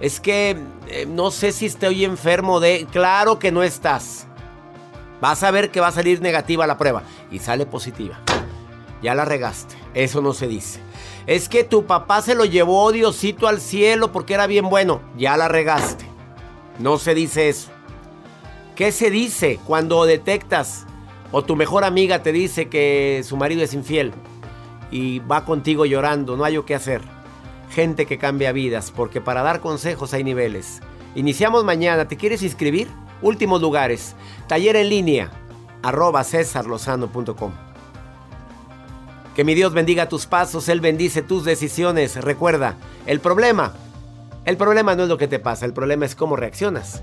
Es 0.00 0.18
que 0.18 0.56
eh, 0.88 1.06
no 1.06 1.30
sé 1.30 1.52
si 1.52 1.66
estoy 1.66 2.04
enfermo 2.04 2.58
de... 2.58 2.86
Claro 2.90 3.38
que 3.38 3.52
no 3.52 3.62
estás. 3.62 4.26
Vas 5.20 5.42
a 5.42 5.50
ver 5.50 5.70
que 5.70 5.80
va 5.80 5.88
a 5.88 5.92
salir 5.92 6.20
negativa 6.20 6.66
la 6.66 6.78
prueba. 6.78 7.02
Y 7.30 7.38
sale 7.38 7.66
positiva. 7.66 8.18
Ya 9.02 9.14
la 9.14 9.24
regaste. 9.24 9.76
Eso 9.94 10.22
no 10.22 10.32
se 10.32 10.48
dice. 10.48 10.80
Es 11.26 11.48
que 11.48 11.62
tu 11.62 11.84
papá 11.84 12.22
se 12.22 12.34
lo 12.34 12.44
llevó 12.44 12.90
Diosito 12.90 13.46
al 13.46 13.60
cielo 13.60 14.12
porque 14.12 14.34
era 14.34 14.46
bien 14.46 14.68
bueno. 14.68 15.00
Ya 15.16 15.36
la 15.36 15.48
regaste. 15.48 16.04
No 16.78 16.98
se 16.98 17.14
dice 17.14 17.48
eso. 17.48 17.71
¿Qué 18.76 18.90
se 18.90 19.10
dice 19.10 19.60
cuando 19.66 20.06
detectas 20.06 20.86
o 21.30 21.44
tu 21.44 21.56
mejor 21.56 21.84
amiga 21.84 22.22
te 22.22 22.32
dice 22.32 22.68
que 22.70 23.22
su 23.22 23.36
marido 23.36 23.62
es 23.62 23.74
infiel 23.74 24.12
y 24.90 25.18
va 25.18 25.44
contigo 25.44 25.84
llorando? 25.84 26.38
No 26.38 26.44
hay 26.44 26.56
o 26.56 26.64
qué 26.64 26.74
hacer. 26.74 27.02
Gente 27.70 28.06
que 28.06 28.16
cambia 28.16 28.50
vidas 28.52 28.90
porque 28.90 29.20
para 29.20 29.42
dar 29.42 29.60
consejos 29.60 30.14
hay 30.14 30.24
niveles. 30.24 30.80
Iniciamos 31.14 31.64
mañana. 31.64 32.08
¿Te 32.08 32.16
quieres 32.16 32.42
inscribir? 32.42 32.88
Últimos 33.20 33.60
lugares. 33.60 34.16
Taller 34.48 34.76
en 34.76 34.88
línea. 34.88 35.30
Arroba 35.82 36.24
cesarlosano.com. 36.24 37.52
Que 39.34 39.44
mi 39.44 39.54
Dios 39.54 39.74
bendiga 39.74 40.08
tus 40.08 40.26
pasos, 40.26 40.68
Él 40.70 40.80
bendice 40.80 41.20
tus 41.20 41.44
decisiones. 41.44 42.16
Recuerda, 42.16 42.76
el 43.06 43.20
problema, 43.20 43.74
el 44.46 44.56
problema 44.56 44.94
no 44.94 45.02
es 45.04 45.08
lo 45.10 45.18
que 45.18 45.28
te 45.28 45.38
pasa, 45.38 45.66
el 45.66 45.72
problema 45.72 46.04
es 46.06 46.14
cómo 46.14 46.36
reaccionas 46.36 47.02